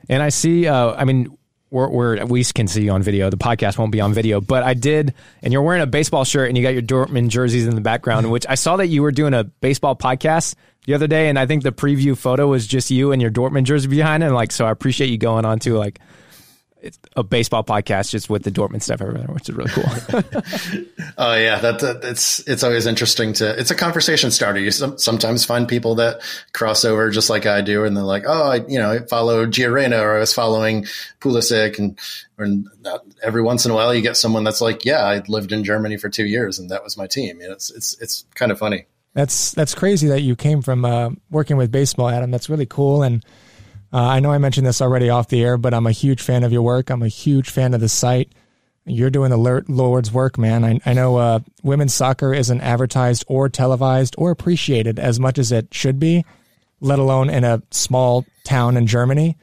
[0.08, 0.68] And I see.
[0.68, 1.36] Uh, I mean,
[1.72, 3.30] we're, we're, we can see you on video.
[3.30, 6.48] The podcast won't be on video, but I did, and you're wearing a baseball shirt
[6.48, 9.10] and you got your Dortmund jerseys in the background, which I saw that you were
[9.10, 10.54] doing a baseball podcast
[10.84, 13.64] the other day, and I think the preview photo was just you and your Dortmund
[13.64, 14.26] jersey behind it.
[14.26, 15.98] And like, so I appreciate you going on to like
[16.82, 19.84] it's a baseball podcast just with the Dortmund stuff everywhere, which is really cool.
[21.18, 23.58] oh yeah, that, that, it's it's always interesting to.
[23.58, 24.58] It's a conversation starter.
[24.58, 26.20] You sometimes find people that
[26.52, 29.46] cross over just like I do, and they're like, "Oh, I you know I follow
[29.46, 30.84] Gio or I was following
[31.20, 31.98] Pulisic," and
[32.38, 32.68] and
[33.22, 35.96] every once in a while you get someone that's like, "Yeah, I lived in Germany
[35.96, 38.58] for two years, and that was my team." You know, it's it's it's kind of
[38.58, 38.86] funny.
[39.14, 42.32] That's that's crazy that you came from uh, working with baseball, Adam.
[42.32, 43.24] That's really cool and
[43.92, 46.44] uh, I know I mentioned this already off the air, but I'm a huge fan
[46.44, 46.90] of your work.
[46.90, 48.32] I'm a huge fan of the site.
[48.84, 50.64] You're doing the Lord's work, man.
[50.64, 55.52] I, I know uh, women's soccer isn't advertised or televised or appreciated as much as
[55.52, 56.24] it should be,
[56.80, 59.36] let alone in a small town in Germany.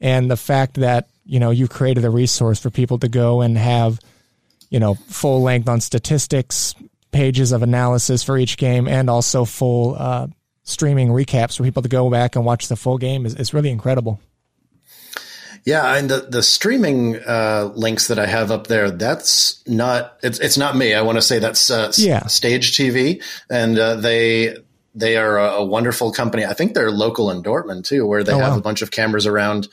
[0.00, 3.56] And the fact that you know you've created a resource for people to go and
[3.56, 4.00] have
[4.68, 6.74] you know full length on statistics,
[7.12, 10.26] pages of analysis for each game, and also full uh,
[10.64, 13.70] streaming recaps for people to go back and watch the full game is, is really
[13.70, 14.20] incredible.
[15.64, 20.40] Yeah, and the the streaming uh, links that I have up there, that's not it's
[20.40, 20.92] it's not me.
[20.92, 22.26] I want to say that's uh, yeah.
[22.26, 24.56] Stage TV, and uh, they
[24.94, 26.44] they are a, a, wonderful company.
[26.44, 28.58] I think they're local in Dortmund too, where they oh, have wow.
[28.58, 29.68] a bunch of cameras around,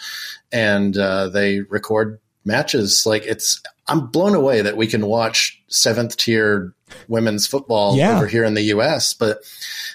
[0.52, 3.06] and uh, they record matches.
[3.06, 6.74] Like it's, I'm blown away that we can watch seventh tier
[7.08, 8.16] women's football yeah.
[8.16, 9.14] over here in the U.S.
[9.14, 9.40] But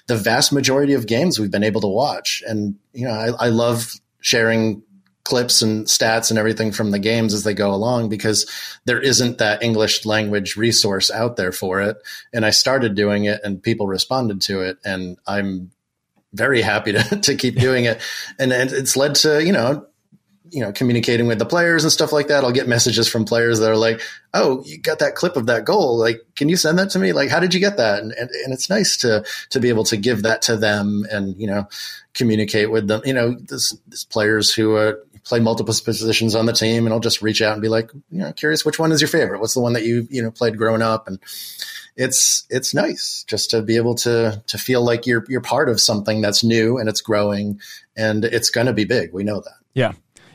[0.07, 2.43] the vast majority of games we've been able to watch.
[2.47, 4.83] And, you know, I, I love sharing
[5.25, 8.51] clips and stats and everything from the games as they go along because
[8.85, 11.97] there isn't that English language resource out there for it.
[12.33, 14.79] And I started doing it and people responded to it.
[14.85, 15.71] And I'm
[16.35, 18.01] very happy to, to keep doing it.
[18.39, 19.87] And, and it's led to, you know,
[20.55, 22.45] you know, communicating with the players and stuff like that.
[22.45, 24.01] I'll get messages from players that are like,
[24.33, 25.99] "Oh, you got that clip of that goal?
[25.99, 27.13] Like, can you send that to me?
[27.13, 29.85] Like, how did you get that?" And and, and it's nice to to be able
[29.85, 31.69] to give that to them and you know
[32.15, 33.03] communicate with them.
[33.05, 34.93] You know, this, this players who uh,
[35.25, 38.19] play multiple positions on the team, and I'll just reach out and be like, you
[38.19, 39.41] know, curious which one is your favorite?
[39.41, 41.09] What's the one that you you know played growing up?
[41.09, 41.19] And
[41.97, 45.81] it's it's nice just to be able to to feel like you're you're part of
[45.81, 47.61] something that's new and it's growing
[47.97, 49.13] and it's going to be big.
[49.13, 49.55] We know that.
[49.75, 49.93] Yeah.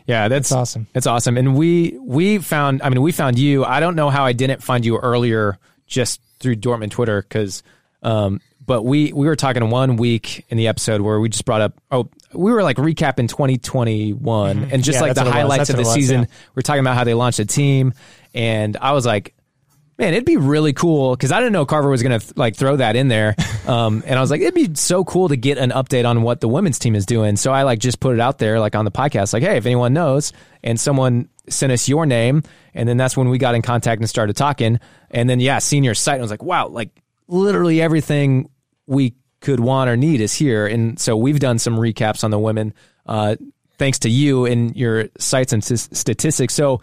[0.10, 0.88] Yeah, that's, that's awesome.
[0.92, 1.38] That's awesome.
[1.38, 2.82] And we we found.
[2.82, 3.64] I mean, we found you.
[3.64, 7.62] I don't know how I didn't find you earlier, just through Dortmund Twitter, because.
[8.02, 11.62] Um, but we we were talking one week in the episode where we just brought
[11.62, 11.74] up.
[11.92, 14.20] Oh, we were like recapping 2021
[14.58, 14.74] mm-hmm.
[14.74, 16.22] and just yeah, like the highlights of the season.
[16.22, 16.28] Yeah.
[16.56, 17.94] We're talking about how they launched a team,
[18.34, 19.36] and I was like,
[20.00, 22.78] man, it'd be really cool because I didn't know Carver was going to like throw
[22.78, 23.36] that in there.
[23.70, 26.42] Um, and I was like, it'd be so cool to get an update on what
[26.42, 27.36] the women's team is doing.
[27.36, 29.68] So I like just put it out there, like on the podcast, like, hey, if
[29.68, 30.34] anyone knows,
[30.64, 32.42] and someone sent us your name,
[32.74, 34.80] and then that's when we got in contact and started talking.
[35.12, 36.90] And then yeah, senior site, I was like, wow, like
[37.28, 38.50] literally everything
[38.88, 40.66] we could want or need is here.
[40.66, 42.74] And so we've done some recaps on the women,
[43.06, 43.36] uh,
[43.78, 46.56] thanks to you and your sites and s- statistics.
[46.56, 46.82] So,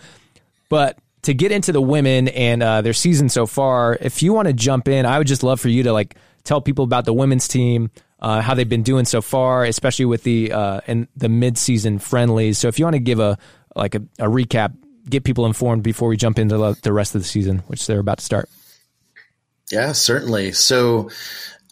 [0.68, 4.48] but to get into the women and uh, their season so far, if you want
[4.48, 7.12] to jump in, I would just love for you to like tell people about the
[7.12, 7.90] women's team,
[8.20, 12.58] uh, how they've been doing so far, especially with the uh, and the mid-season friendlies.
[12.58, 13.38] So if you want to give a
[13.74, 14.74] like a, a recap,
[15.08, 18.18] get people informed before we jump into the rest of the season, which they're about
[18.18, 18.48] to start.
[19.70, 20.52] Yeah, certainly.
[20.52, 21.10] So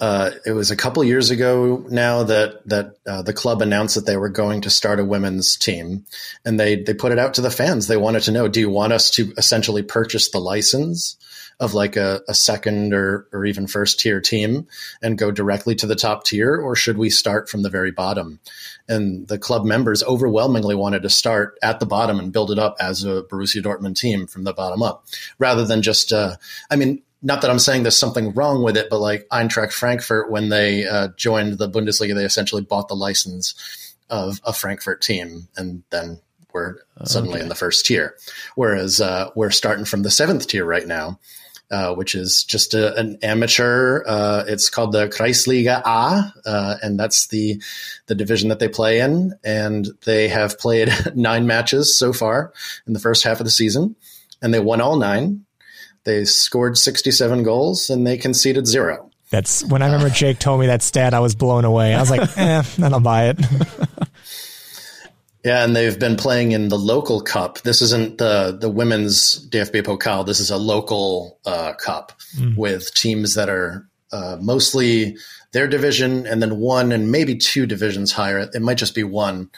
[0.00, 4.06] uh, it was a couple years ago now that that uh, the club announced that
[4.06, 6.04] they were going to start a women's team,
[6.44, 7.86] and they they put it out to the fans.
[7.86, 11.16] They wanted to know: Do you want us to essentially purchase the license
[11.60, 14.66] of like a, a second or or even first tier team
[15.00, 18.40] and go directly to the top tier, or should we start from the very bottom?
[18.88, 22.76] And the club members overwhelmingly wanted to start at the bottom and build it up
[22.80, 25.04] as a Borussia Dortmund team from the bottom up,
[25.38, 26.12] rather than just.
[26.12, 26.36] Uh,
[26.68, 30.30] I mean, not that I'm saying there's something wrong with it, but like Eintracht Frankfurt,
[30.30, 35.48] when they uh, joined the Bundesliga, they essentially bought the license of a Frankfurt team
[35.56, 36.20] and then
[36.52, 37.42] we're suddenly okay.
[37.42, 38.16] in the first tier.
[38.54, 41.18] Whereas uh, we're starting from the seventh tier right now,
[41.70, 44.04] uh, which is just a, an amateur.
[44.06, 47.60] Uh, it's called the Kreisliga A, uh, and that's the
[48.06, 49.32] the division that they play in.
[49.42, 52.52] And they have played nine matches so far
[52.86, 53.96] in the first half of the season,
[54.40, 55.43] and they won all nine.
[56.04, 59.10] They scored 67 goals and they conceded zero.
[59.30, 61.94] That's when I remember Jake told me that stat, I was blown away.
[61.94, 63.40] I was like, eh, then I'll buy it.
[65.44, 67.60] yeah, and they've been playing in the local cup.
[67.62, 70.24] This isn't the the women's DFB Pokal.
[70.24, 72.56] This is a local uh, cup mm.
[72.56, 75.16] with teams that are uh, mostly
[75.52, 78.50] their division and then one and maybe two divisions higher.
[78.52, 79.50] It might just be one.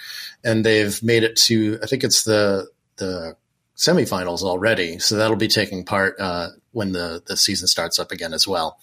[0.45, 3.37] And they've made it to, I think it's the the
[3.77, 8.33] semifinals already, so that'll be taking part uh, when the the season starts up again
[8.33, 8.79] as well.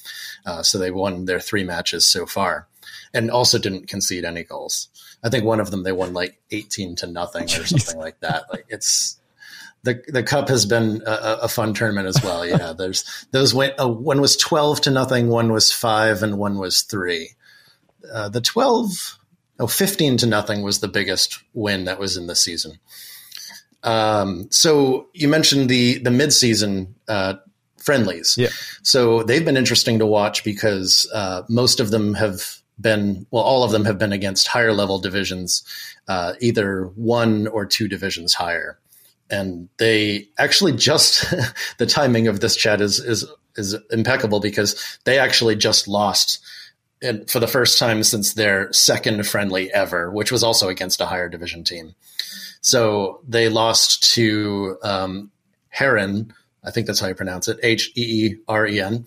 [0.46, 2.68] Uh, so they won their three matches so far,
[3.14, 4.90] and also didn't concede any goals.
[5.24, 8.46] I think one of them they won like eighteen to nothing or something like that.
[8.52, 9.20] Like it's
[9.84, 12.46] the the cup has been a, a fun tournament as well.
[12.46, 16.58] Yeah, there's those went uh, one was twelve to nothing, one was five, and one
[16.58, 17.32] was three.
[18.12, 19.20] Uh, the twelve.
[19.60, 22.80] Oh, 15 to nothing was the biggest win that was in the season.
[23.84, 27.36] Um, so you mentioned the the midseason uh,
[27.78, 28.36] friendlies.
[28.38, 28.50] Yeah.
[28.82, 33.64] So they've been interesting to watch because uh, most of them have been well, all
[33.64, 35.64] of them have been against higher level divisions,
[36.08, 38.80] uh, either one or two divisions higher.
[39.30, 41.26] And they actually just
[41.78, 43.26] the timing of this chat is is
[43.56, 46.44] is impeccable because they actually just lost
[47.04, 51.06] and for the first time since their second friendly ever, which was also against a
[51.06, 51.96] higher division team.
[52.64, 55.32] So they lost to um,
[55.76, 56.32] Heeren.
[56.64, 57.60] I think that's how you pronounce it.
[57.62, 59.06] H E E R E N.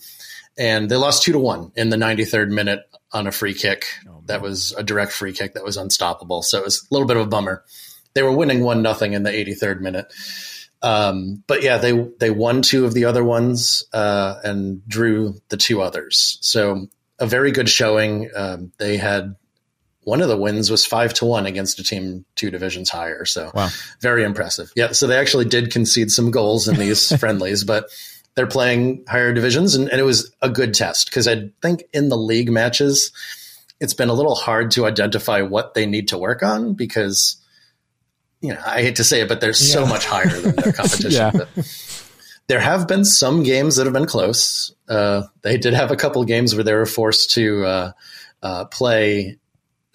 [0.59, 2.81] And they lost two to one in the 93rd minute
[3.13, 3.87] on a free kick.
[4.09, 6.43] Oh, that was a direct free kick that was unstoppable.
[6.43, 7.65] So it was a little bit of a bummer.
[8.15, 10.13] They were winning one nothing in the 83rd minute.
[10.83, 15.57] Um, but yeah, they they won two of the other ones uh, and drew the
[15.57, 16.39] two others.
[16.43, 16.89] So
[17.19, 18.31] a very good showing.
[18.37, 19.37] Um, they had
[20.07, 23.25] one of the wins was five to one against a team two divisions higher.
[23.25, 23.71] So wow.
[24.01, 24.73] very impressive.
[24.77, 24.93] Yeah.
[24.93, 27.91] So they actually did concede some goals in these friendlies, but
[28.37, 32.09] they're playing higher divisions and, and it was a good test because I think in
[32.09, 33.11] the league matches,
[33.81, 37.37] it's been a little hard to identify what they need to work on because,
[38.41, 39.55] you know, I hate to say it, but they're yeah.
[39.55, 41.11] so much higher than their competition.
[41.11, 41.33] yeah.
[42.47, 44.73] there have been some games that have been close.
[44.89, 47.93] Uh, they did have a couple games where they were forced to uh,
[48.41, 49.39] uh, play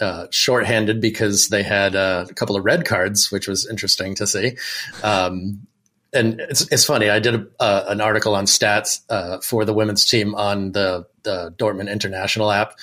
[0.02, 4.28] uh, shorthanded because they had uh, a couple of red cards, which was interesting to
[4.28, 4.58] see.
[5.04, 5.68] Um,
[6.14, 7.10] and it's, it's funny.
[7.10, 11.06] I did a, uh, an article on stats uh, for the women's team on the,
[11.24, 12.74] the Dortmund International app,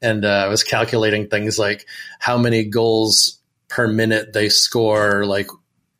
[0.00, 1.86] and uh, I was calculating things like
[2.18, 5.48] how many goals per minute they score, like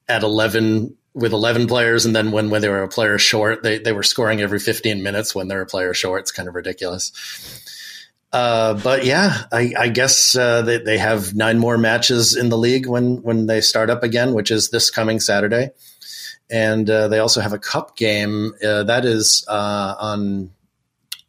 [0.09, 3.79] at eleven with 11 players and then when, when they were a player short they,
[3.79, 7.11] they were scoring every 15 minutes when they're a player short it's kind of ridiculous
[8.33, 12.59] uh, but yeah, I, I guess uh, they, they have nine more matches in the
[12.59, 15.71] league when when they start up again, which is this coming Saturday.
[16.51, 20.51] And uh, they also have a cup game uh, that is uh, on.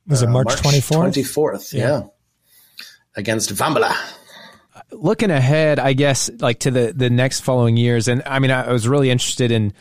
[0.07, 0.99] Was it March twenty fourth?
[0.99, 2.03] Twenty fourth, yeah,
[3.15, 3.95] against Vambala.
[4.91, 8.71] Looking ahead, I guess like to the the next following years, and I mean, I
[8.71, 9.73] was really interested in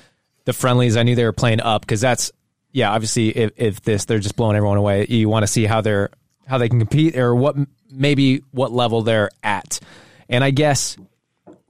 [0.45, 0.97] the friendlies.
[0.97, 2.33] I knew they were playing up because that's
[2.73, 5.07] yeah, obviously if, if this they're just blowing everyone away.
[5.09, 6.11] You want to see how they're
[6.49, 7.57] how they can compete or what
[7.91, 9.81] maybe what level they're at.
[10.29, 10.97] And I guess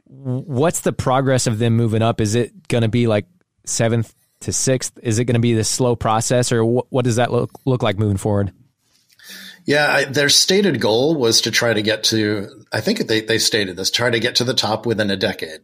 [0.05, 2.21] what's the progress of them moving up?
[2.21, 3.27] Is it going to be like
[3.65, 4.99] seventh to sixth?
[5.03, 7.83] Is it going to be this slow process, or what, what does that look look
[7.83, 8.53] like moving forward?
[9.65, 12.65] Yeah, I, their stated goal was to try to get to.
[12.73, 15.61] I think they they stated this: try to get to the top within a decade.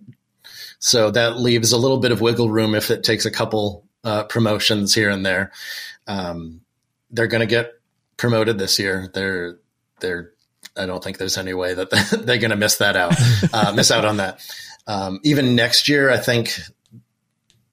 [0.78, 4.24] So that leaves a little bit of wiggle room if it takes a couple uh,
[4.24, 5.52] promotions here and there.
[6.06, 6.60] Um,
[7.10, 7.72] they're going to get
[8.16, 9.10] promoted this year.
[9.12, 9.58] They're
[10.00, 10.32] they're
[10.76, 11.90] I don't think there's any way that
[12.24, 13.14] they're going to miss that out,
[13.52, 14.40] uh, miss out on that.
[14.86, 16.58] Um, even next year, I think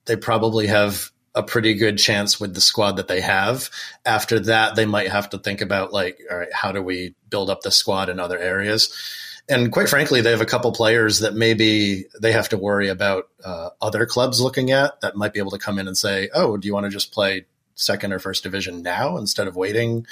[0.04, 3.70] they probably have a pretty good chance with the squad that they have.
[4.04, 7.50] After that, they might have to think about like, all right, how do we build
[7.50, 8.92] up the squad in other areas?
[9.48, 13.24] And quite frankly, they have a couple players that maybe they have to worry about
[13.44, 16.56] uh, other clubs looking at that might be able to come in and say, "Oh,
[16.56, 17.46] do you want to just play
[17.82, 20.06] second or first division now instead of waiting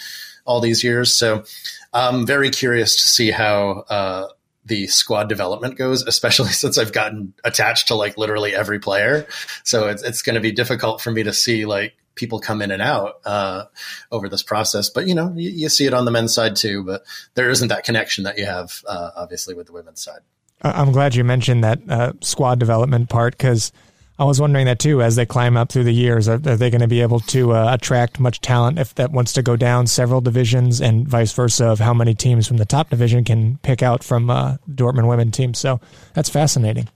[0.44, 1.44] all these years?" So,
[1.92, 4.28] I'm very curious to see how uh,
[4.64, 9.26] the squad development goes, especially since I've gotten attached to like literally every player.
[9.64, 12.70] So it's it's going to be difficult for me to see like people come in
[12.70, 13.64] and out uh,
[14.10, 14.90] over this process.
[14.90, 16.84] But you know, you, you, see it on the men's side too.
[16.84, 17.02] But
[17.34, 20.20] there isn't that connection that you have uh, obviously with the women's side.
[20.62, 23.72] I'm glad you mentioned that uh, squad development part because
[24.20, 25.00] I was wondering that too.
[25.00, 27.52] As they climb up through the years, are, are they going to be able to
[27.52, 31.68] uh, attract much talent if that wants to go down several divisions, and vice versa
[31.68, 35.30] of how many teams from the top division can pick out from uh, Dortmund women
[35.30, 35.54] team?
[35.54, 35.80] So
[36.12, 36.90] that's fascinating.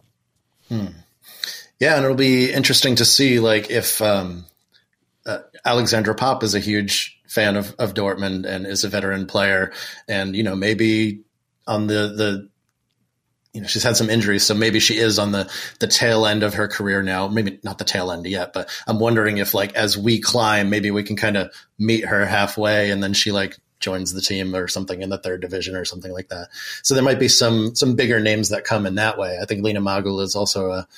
[0.69, 0.89] Hmm.
[1.81, 4.45] Yeah, and it'll be interesting to see like if um,
[5.25, 9.73] uh, Alexandra Popp is a huge fan of, of Dortmund and is a veteran player,
[10.07, 11.23] and you know maybe
[11.67, 12.49] on the the
[13.55, 16.43] you know, she's had some injuries, so maybe she is on the the tail end
[16.43, 17.29] of her career now.
[17.29, 20.91] Maybe not the tail end yet, but I'm wondering if like as we climb, maybe
[20.91, 24.67] we can kind of meet her halfway, and then she like joins the team or
[24.67, 26.49] something in the third division or something like that.
[26.83, 29.39] So there might be some some bigger names that come in that way.
[29.41, 30.89] I think Lena Magull is also a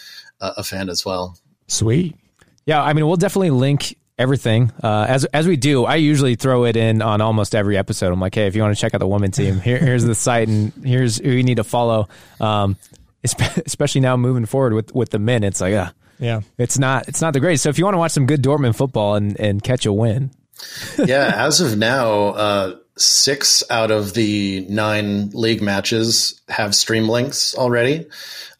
[0.40, 1.38] a fan as well.
[1.68, 2.16] Sweet.
[2.64, 4.73] Yeah, I mean, we'll definitely link everything.
[4.83, 8.12] Uh, as as we do, I usually throw it in on almost every episode.
[8.12, 10.14] I'm like, hey, if you want to check out the woman team, here, here's the
[10.14, 12.09] site, and here's who you need to follow.
[12.41, 12.77] Um,
[13.25, 17.21] especially now moving forward with with the men, it's like, uh, yeah, it's not it's
[17.21, 17.64] not the greatest.
[17.64, 20.31] So if you want to watch some good Dortmund football and and catch a win,
[21.05, 22.29] yeah, as of now.
[22.29, 28.07] Uh, six out of the nine league matches have stream links already.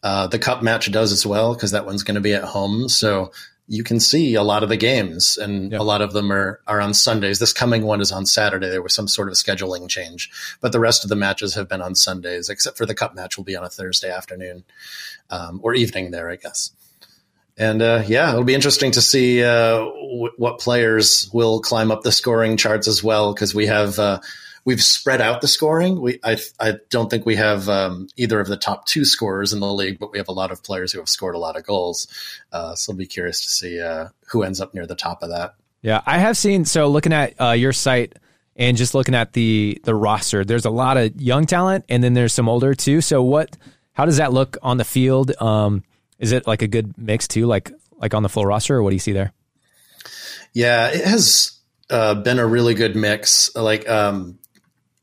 [0.03, 2.87] Uh, the cup match does as well because that one's going to be at home.
[2.87, 3.31] So
[3.67, 6.79] you can see a lot of the games and a lot of them are, are
[6.79, 7.39] on Sundays.
[7.39, 8.69] This coming one is on Saturday.
[8.69, 11.81] There was some sort of scheduling change, but the rest of the matches have been
[11.81, 14.63] on Sundays, except for the cup match will be on a Thursday afternoon
[15.29, 16.71] um, or evening there, I guess.
[17.57, 22.03] And uh, yeah, it'll be interesting to see uh, w- what players will climb up
[22.03, 24.21] the scoring charts as well, because we have uh,
[24.67, 26.01] we've spread out the scoring.
[26.01, 29.61] We I I don't think we have um, either of the top two scorers in
[29.61, 31.65] the league, but we have a lot of players who have scored a lot of
[31.65, 32.07] goals.
[32.51, 35.29] Uh, so I'll be curious to see uh, who ends up near the top of
[35.29, 35.55] that.
[35.81, 36.65] Yeah, I have seen.
[36.65, 38.19] So looking at uh, your site
[38.57, 42.13] and just looking at the the roster, there's a lot of young talent, and then
[42.13, 42.99] there's some older too.
[42.99, 43.57] So what?
[43.93, 45.31] How does that look on the field?
[45.41, 45.83] Um,
[46.19, 48.89] is it like a good mix too, like like on the full roster, or what
[48.89, 49.31] do you see there?
[50.53, 51.57] Yeah, it has
[51.89, 53.55] uh, been a really good mix.
[53.55, 54.39] Like um,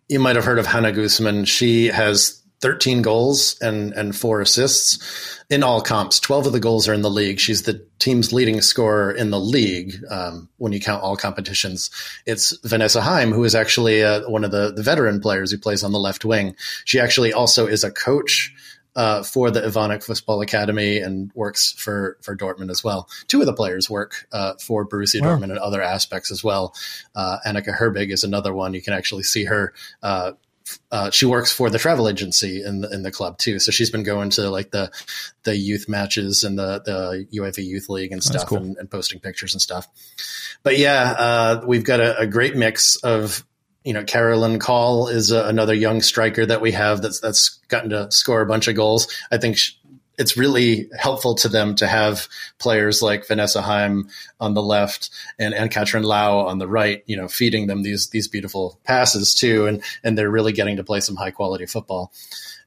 [0.09, 1.45] you might have heard of Hannah Guzman.
[1.45, 6.19] She has 13 goals and, and four assists in all comps.
[6.19, 7.39] 12 of the goals are in the league.
[7.39, 11.91] She's the team's leading scorer in the league um, when you count all competitions.
[12.25, 15.85] It's Vanessa Heim, who is actually uh, one of the, the veteran players who plays
[15.85, 16.57] on the left wing.
[16.87, 18.55] She actually also is a coach
[18.97, 23.09] uh, for the Evonik Football Academy and works for for Dortmund as well.
[23.29, 25.37] Two of the players work uh, for Borussia wow.
[25.37, 26.75] Dortmund in other aspects as well.
[27.15, 28.75] Uh, Annika Herbig is another one.
[28.75, 29.73] You can actually see her.
[30.03, 30.33] Uh,
[30.91, 33.91] uh, she works for the travel agency in the, in the club too, so she's
[33.91, 34.91] been going to like the
[35.43, 38.59] the youth matches and the the UEFA Youth League and stuff, cool.
[38.59, 39.87] and, and, posting pictures and stuff.
[40.63, 43.45] But yeah, uh, we've got a, a great mix of
[43.85, 47.91] you know, Carolyn Call is a, another young striker that we have that's that's gotten
[47.91, 49.07] to score a bunch of goals.
[49.31, 49.59] I think
[50.17, 52.29] it's really helpful to them to have
[52.59, 54.09] players like Vanessa Heim
[54.41, 58.09] on the left and and Katrin Lau on the right, you know, feeding them these
[58.09, 62.13] these beautiful passes too, and and they're really getting to play some high quality football.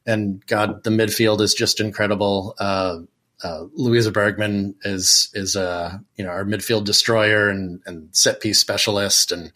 [0.05, 2.55] And God, the midfield is just incredible.
[2.59, 2.99] Uh,
[3.43, 8.59] uh, Louisa Bergman is is uh, you know our midfield destroyer and, and set piece
[8.59, 9.51] specialist and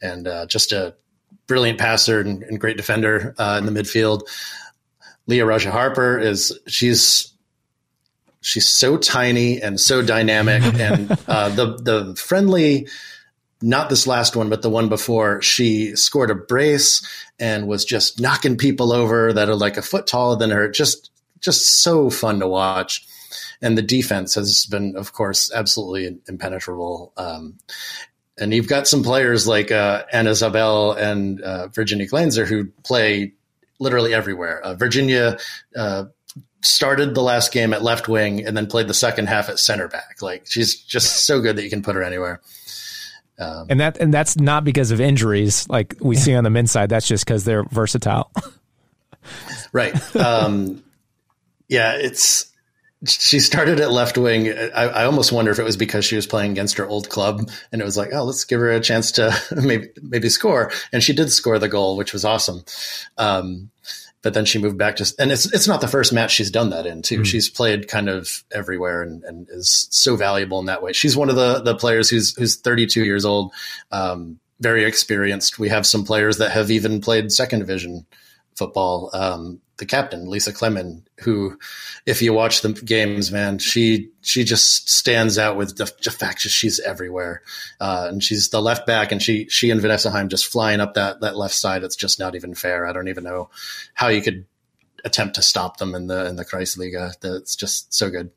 [0.00, 0.94] and uh, just a
[1.46, 4.22] brilliant passer and, and great defender uh, in the midfield.
[5.26, 7.32] Leah Raja Harper is she's
[8.40, 12.86] she's so tiny and so dynamic and uh, the the friendly
[13.60, 17.04] not this last one but the one before she scored a brace
[17.40, 21.10] and was just knocking people over that are like a foot taller than her just
[21.40, 23.06] just so fun to watch
[23.62, 27.12] and the defense has been, of course, absolutely impenetrable.
[27.16, 27.58] Um,
[28.38, 33.32] and you've got some players like uh, Anna Zabel and uh, Virginia Glanzer who play
[33.78, 34.60] literally everywhere.
[34.60, 35.38] Uh, Virginia
[35.74, 36.04] uh,
[36.62, 39.88] started the last game at left wing and then played the second half at center
[39.88, 40.20] back.
[40.20, 42.40] Like she's just so good that you can put her anywhere.
[43.38, 46.70] Um, and that and that's not because of injuries like we see on the men's
[46.70, 46.88] side.
[46.88, 48.32] That's just because they're versatile.
[49.72, 50.16] right.
[50.16, 50.82] Um,
[51.68, 52.50] yeah, it's
[53.04, 54.48] she started at left wing.
[54.74, 57.50] I, I, almost wonder if it was because she was playing against her old club,
[57.70, 60.70] and it was like, oh, let's give her a chance to maybe maybe score.
[60.92, 62.64] And she did score the goal, which was awesome.
[63.18, 63.70] Um,
[64.22, 66.70] but then she moved back to, and it's it's not the first match she's done
[66.70, 67.20] that in too.
[67.20, 67.26] Mm.
[67.26, 70.92] She's played kind of everywhere and, and is so valuable in that way.
[70.92, 73.52] She's one of the the players who's who's 32 years old,
[73.92, 75.58] um, very experienced.
[75.58, 78.06] We have some players that have even played second division
[78.56, 79.10] football.
[79.12, 81.58] Um, the captain, Lisa Clemen, who,
[82.06, 86.42] if you watch the games, man, she she just stands out with the, the fact
[86.42, 87.42] that she's everywhere,
[87.80, 90.94] uh, and she's the left back, and she she and Vanessa Heim just flying up
[90.94, 91.84] that that left side.
[91.84, 92.86] It's just not even fair.
[92.86, 93.50] I don't even know
[93.94, 94.46] how you could
[95.04, 97.18] attempt to stop them in the in the Kreisliga.
[97.20, 98.30] That's just so good.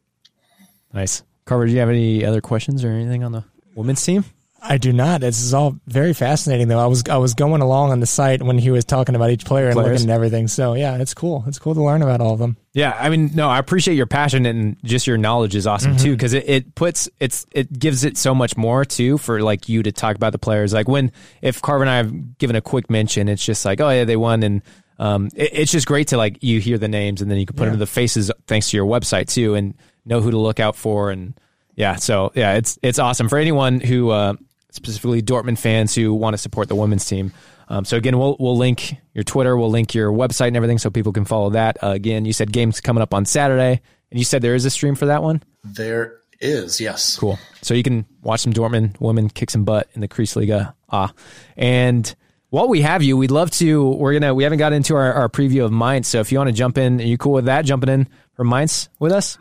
[0.94, 1.68] Nice, Carver.
[1.68, 3.46] Do you have any other questions or anything on the
[3.76, 4.26] women's team?
[4.62, 5.22] I do not.
[5.22, 6.80] This is all very fascinating, though.
[6.80, 9.46] I was I was going along on the site when he was talking about each
[9.46, 10.02] player and Players.
[10.02, 10.48] looking at everything.
[10.48, 11.44] So yeah, it's cool.
[11.48, 12.58] It's cool to learn about all of them.
[12.74, 16.04] Yeah, I mean, no, I appreciate your passion and just your knowledge is awesome mm-hmm.
[16.04, 19.70] too because it, it puts it's it gives it so much more too for like
[19.70, 20.74] you to talk about the players.
[20.74, 21.12] Like when
[21.42, 24.18] if Carver and I have given a quick mention, it's just like oh yeah they
[24.18, 24.62] won and
[25.00, 27.56] um, it, it's just great to like you hear the names and then you can
[27.56, 27.70] put yeah.
[27.70, 29.76] them to the faces thanks to your website too and
[30.06, 31.40] know who to look out for and
[31.76, 34.10] yeah so yeah it's it's awesome for anyone who.
[34.10, 34.34] Uh,
[34.72, 37.34] specifically Dortmund fans who want to support the women's team.
[37.68, 40.90] Um, so again, we'll we'll link your Twitter, we'll link your website and everything, so
[40.90, 41.78] people can follow that.
[41.84, 43.82] Uh, again, you said games coming up on Saturday,
[44.12, 45.44] and you said there is a stream for that one.
[45.64, 47.18] There is, yes.
[47.18, 47.38] Cool.
[47.62, 50.74] So you can watch some Dortmund women kick some butt in the Kreisliga.
[50.90, 51.14] Ah,
[51.58, 52.16] and
[52.50, 53.92] while we have you, we'd love to.
[53.92, 54.34] We're gonna.
[54.34, 56.80] We haven't got into our, our preview of Mainz, so if you want to jump
[56.80, 57.66] in, are you cool with that?
[57.66, 59.38] Jumping in for Mainz with us?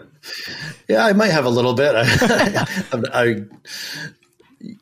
[0.89, 1.95] Yeah, I might have a little bit.
[1.97, 3.37] I, I,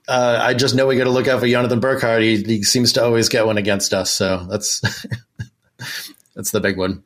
[0.09, 2.23] uh, I just know we got to look out for Jonathan Burkardt.
[2.23, 4.81] He, he seems to always get one against us, so that's
[6.35, 7.03] that's the big one.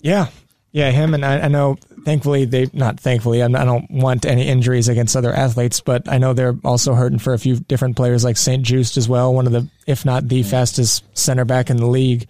[0.00, 0.28] Yeah,
[0.72, 1.78] yeah, him and I, I know.
[2.04, 3.42] Thankfully, they not thankfully.
[3.42, 6.94] I'm, I do not want any injuries against other athletes, but I know they're also
[6.94, 8.64] hurting for a few different players, like St.
[8.64, 12.28] Juste as well, one of the, if not the fastest center back in the league.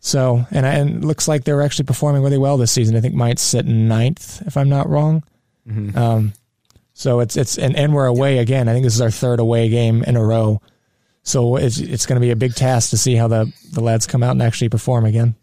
[0.00, 2.96] So, and, I, and it looks like they're actually performing really well this season.
[2.96, 5.24] I think might sit ninth, if I'm not wrong.
[5.68, 5.98] Mm-hmm.
[5.98, 6.32] Um,
[6.94, 8.68] so it's it's and, and we're away again.
[8.68, 10.62] I think this is our third away game in a row.
[11.24, 14.06] So it's it's going to be a big task to see how the the lads
[14.06, 15.34] come out and actually perform again.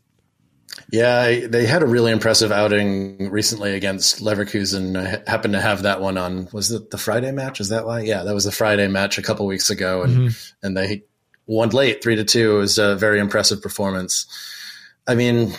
[0.91, 4.95] Yeah, they had a really impressive outing recently against Leverkusen.
[4.95, 6.48] I happened to have that one on.
[6.53, 7.60] Was it the Friday match?
[7.60, 8.02] Is that why?
[8.02, 10.65] Yeah, that was the Friday match a couple weeks ago, and mm-hmm.
[10.65, 11.03] and they
[11.45, 12.57] won late, three to two.
[12.57, 14.26] It was a very impressive performance.
[15.07, 15.53] I mean,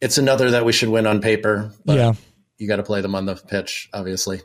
[0.00, 1.72] it's another that we should win on paper.
[1.84, 2.12] But yeah,
[2.60, 4.42] you got to play them on the pitch, obviously.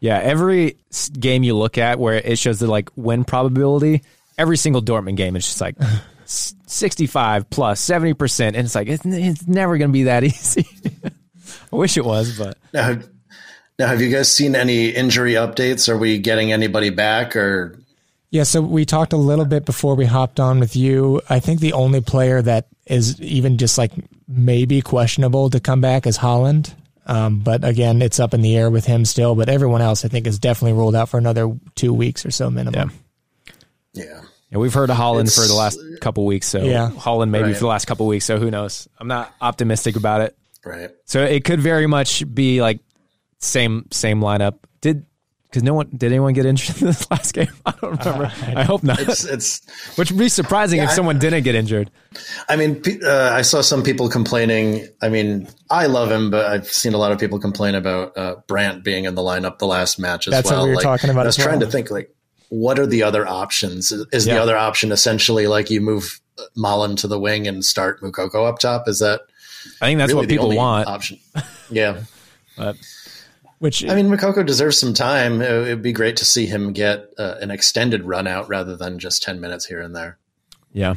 [0.00, 0.76] Yeah, every
[1.18, 4.02] game you look at where it shows the like win probability,
[4.38, 5.76] every single Dortmund game, it's just like
[6.24, 8.46] 65 plus 70%.
[8.46, 10.68] And it's like, it's, it's never going to be that easy.
[11.72, 12.56] I wish it was, but.
[12.72, 12.98] Now,
[13.78, 15.88] now, have you guys seen any injury updates?
[15.88, 17.78] Are we getting anybody back or?
[18.30, 21.20] Yeah, so we talked a little bit before we hopped on with you.
[21.28, 23.92] I think the only player that is even just like
[24.28, 26.72] maybe questionable to come back is Haaland.
[27.06, 29.34] Um, but again, it's up in the air with him still.
[29.34, 32.50] But everyone else, I think, is definitely ruled out for another two weeks or so
[32.50, 32.90] minimum.
[33.94, 34.04] Yeah.
[34.04, 34.22] Yeah.
[34.50, 36.90] Yeah, we've heard of Haaland it's, for the last couple weeks, so yeah.
[36.90, 37.54] Haaland maybe right.
[37.54, 38.24] for the last couple weeks.
[38.24, 38.86] So who knows?
[38.98, 40.38] I'm not optimistic about it.
[40.64, 40.90] Right.
[41.04, 42.80] So it could very much be like
[43.38, 44.58] same same lineup.
[44.80, 45.04] Did
[45.56, 47.48] because no one did anyone get injured in this last game?
[47.66, 48.26] I don't remember.
[48.26, 49.00] Uh, I, hope not.
[49.00, 49.64] It's, it's
[49.96, 51.90] which would be surprising yeah, if someone I, didn't get injured.
[52.46, 54.86] I mean, uh, I saw some people complaining.
[55.00, 58.36] I mean, I love him, but I've seen a lot of people complain about uh,
[58.46, 60.60] Brandt being in the lineup the last match as That's well.
[60.60, 61.22] what we were like, talking about.
[61.22, 61.66] I was trying well.
[61.66, 62.14] to think like,
[62.50, 63.90] what are the other options?
[63.92, 64.34] Is, is yeah.
[64.34, 66.20] the other option essentially like you move
[66.56, 68.88] Malen to the wing and start Moukoko up top?
[68.88, 69.22] Is that?
[69.80, 70.86] I think that's really what people want.
[70.86, 71.18] Option.
[71.70, 72.02] Yeah.
[72.58, 72.76] but
[73.58, 75.40] which I mean, Moukoko deserves some time.
[75.40, 78.98] It would be great to see him get uh, an extended run out rather than
[78.98, 80.18] just ten minutes here and there.
[80.72, 80.94] Yeah,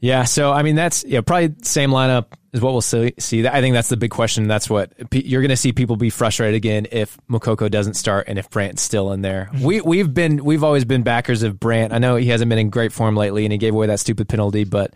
[0.00, 0.24] yeah.
[0.24, 3.14] So I mean, that's yeah, probably same lineup is what we'll see.
[3.18, 3.46] see.
[3.46, 4.48] I think that's the big question.
[4.48, 8.38] That's what you're going to see people be frustrated again if Moukoko doesn't start and
[8.38, 9.50] if Brandt's still in there.
[9.52, 9.64] Mm-hmm.
[9.64, 11.92] We we've been we've always been backers of Brandt.
[11.92, 14.28] I know he hasn't been in great form lately, and he gave away that stupid
[14.28, 14.92] penalty, but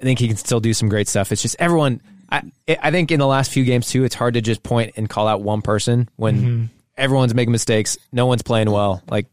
[0.00, 1.32] I think he can still do some great stuff.
[1.32, 4.40] It's just everyone I I think in the last few games too, it's hard to
[4.40, 6.64] just point and call out one person when mm-hmm.
[6.96, 9.02] everyone's making mistakes, no one's playing well.
[9.08, 9.26] Like,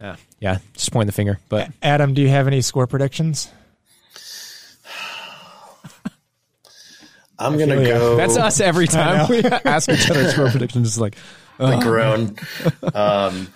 [0.00, 1.38] yeah, yeah, just point the finger.
[1.48, 3.50] But Adam, do you have any score predictions?
[7.38, 8.16] I'm gonna go.
[8.16, 10.88] That's us every time we ask each other score predictions.
[10.88, 11.16] It's like
[11.60, 11.80] oh.
[11.80, 12.36] groan.
[12.94, 13.48] um,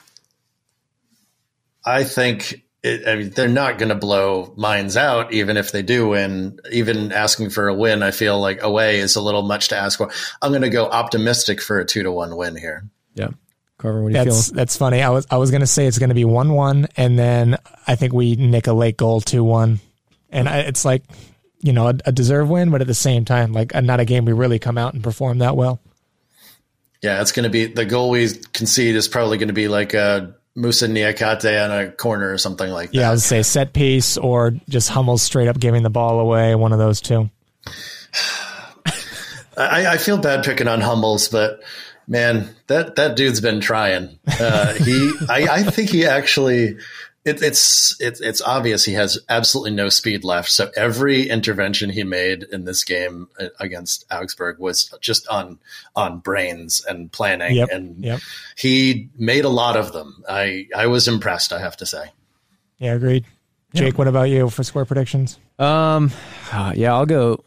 [1.85, 5.83] I think it, I mean, they're not going to blow Mainz out, even if they
[5.83, 6.59] do win.
[6.71, 9.99] Even asking for a win, I feel like away is a little much to ask
[9.99, 10.11] for.
[10.41, 12.85] I'm going to go optimistic for a two to one win here.
[13.15, 13.29] Yeah.
[13.79, 14.57] Carver, what do you That's feel?
[14.57, 15.03] that's funny.
[15.03, 18.13] I was I was gonna say it's gonna be one one, and then I think
[18.13, 19.81] we nick a late goal two one,
[20.31, 21.03] and I, it's like
[21.59, 24.05] you know a, a deserved win, but at the same time like uh, not a
[24.05, 25.81] game we really come out and perform that well.
[27.03, 29.95] Yeah, it's going to be the goal we concede is probably going to be like
[29.95, 32.97] a Moussa Niakhaté on a corner or something like that.
[32.97, 36.55] Yeah, I would say set piece or just Hummels straight up giving the ball away.
[36.55, 37.31] One of those two.
[39.57, 41.61] I, I feel bad picking on Hummels, but
[42.07, 44.19] man, that that dude's been trying.
[44.27, 46.79] Uh, he, I, I think he actually.
[47.25, 50.51] It, it's it's it's obvious he has absolutely no speed left.
[50.51, 55.61] So every intervention he made in this game uh, against Augsburg was just on
[55.95, 58.21] on brains and planning, Yep, and yep.
[58.57, 60.25] he made a lot of them.
[60.29, 61.53] I I was impressed.
[61.53, 62.11] I have to say.
[62.79, 63.25] Yeah, agreed.
[63.75, 65.39] Jake, what about you for score predictions?
[65.59, 66.11] Um,
[66.53, 67.43] uh, yeah, I'll go.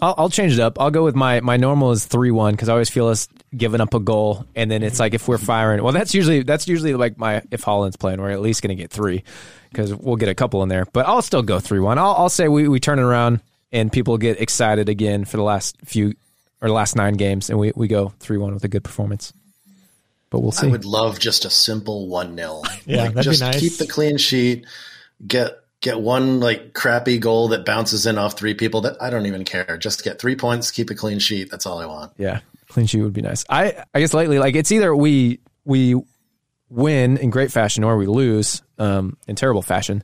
[0.00, 0.80] I'll, I'll change it up.
[0.80, 3.80] I'll go with my my normal is three one because I always feel us giving
[3.80, 5.82] up a goal, and then it's like if we're firing.
[5.82, 8.82] Well, that's usually that's usually like my if Haaland's playing, we're at least going to
[8.82, 9.22] get three
[9.70, 10.84] because we'll get a couple in there.
[10.92, 11.98] But I'll still go three one.
[11.98, 13.40] I'll, I'll say we we turn it around
[13.72, 16.14] and people get excited again for the last few
[16.60, 19.32] or last nine games, and we we go three one with a good performance.
[20.30, 20.66] But we'll see.
[20.66, 23.60] I would love just a simple one 0 Yeah, like that'd be just nice.
[23.60, 24.66] keep the clean sheet.
[25.24, 28.80] Get get one like crappy goal that bounces in off three people.
[28.80, 29.76] That I don't even care.
[29.78, 31.50] Just get three points, keep a clean sheet.
[31.50, 32.12] That's all I want.
[32.16, 33.44] Yeah, clean sheet would be nice.
[33.48, 35.94] I I guess lately, like it's either we we
[36.70, 40.02] win in great fashion or we lose um, in terrible fashion,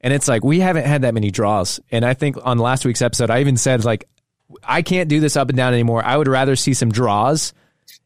[0.00, 1.80] and it's like we haven't had that many draws.
[1.90, 4.04] And I think on last week's episode, I even said like
[4.64, 6.04] I can't do this up and down anymore.
[6.04, 7.54] I would rather see some draws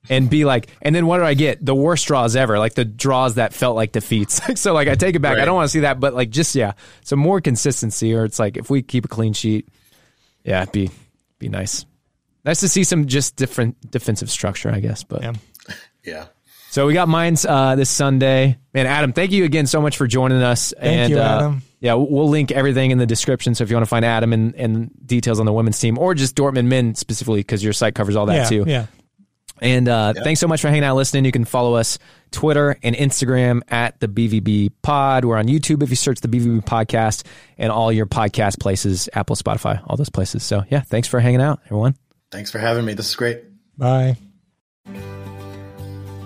[0.08, 1.64] and be like, and then what do I get?
[1.64, 4.40] The worst draws ever, like the draws that felt like defeats.
[4.60, 5.38] so like I take it back.
[5.38, 6.72] I don't want to see that, but like just yeah,
[7.02, 8.14] some more consistency.
[8.14, 9.68] Or it's like if we keep a clean sheet,
[10.44, 10.90] yeah, it'd be
[11.38, 11.86] be nice.
[12.44, 15.02] Nice to see some just different defensive structure, I guess.
[15.02, 15.32] But Yeah.
[16.04, 16.26] Yeah.
[16.68, 18.58] so we got Mainz uh, this Sunday.
[18.74, 20.74] Man, Adam, thank you again so much for joining us.
[20.78, 21.62] Thank and, you, uh, Adam.
[21.80, 23.54] Yeah, we'll link everything in the description.
[23.54, 26.14] So if you want to find Adam and, and details on the women's team or
[26.14, 28.64] just Dortmund men specifically, because your site covers all that yeah, too.
[28.66, 28.86] yeah.
[29.60, 31.24] And uh, thanks so much for hanging out, listening.
[31.24, 31.98] You can follow us
[32.32, 35.24] Twitter and Instagram at the BVB Pod.
[35.24, 37.24] We're on YouTube if you search the BVB Podcast
[37.56, 40.42] and all your podcast places, Apple, Spotify, all those places.
[40.42, 41.96] So yeah, thanks for hanging out, everyone.
[42.30, 42.94] Thanks for having me.
[42.94, 43.42] This is great.
[43.78, 44.16] Bye.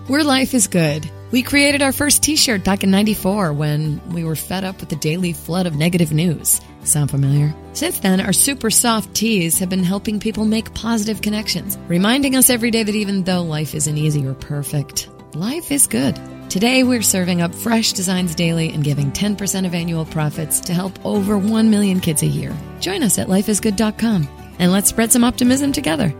[0.09, 1.11] We're Life is Good.
[1.31, 4.89] We created our first t shirt back in 94 when we were fed up with
[4.89, 6.63] the daily flood of negative news.
[6.89, 7.55] Sound familiar?
[7.75, 12.49] Since then, our super soft teas have been helping people make positive connections, reminding us
[12.49, 16.19] every day that even though life isn't easy or perfect, life is good.
[16.49, 20.99] Today, we're serving up fresh designs daily and giving 10% of annual profits to help
[21.05, 22.57] over 1 million kids a year.
[22.81, 24.27] Join us at lifeisgood.com
[24.59, 26.15] and let's spread some optimism together.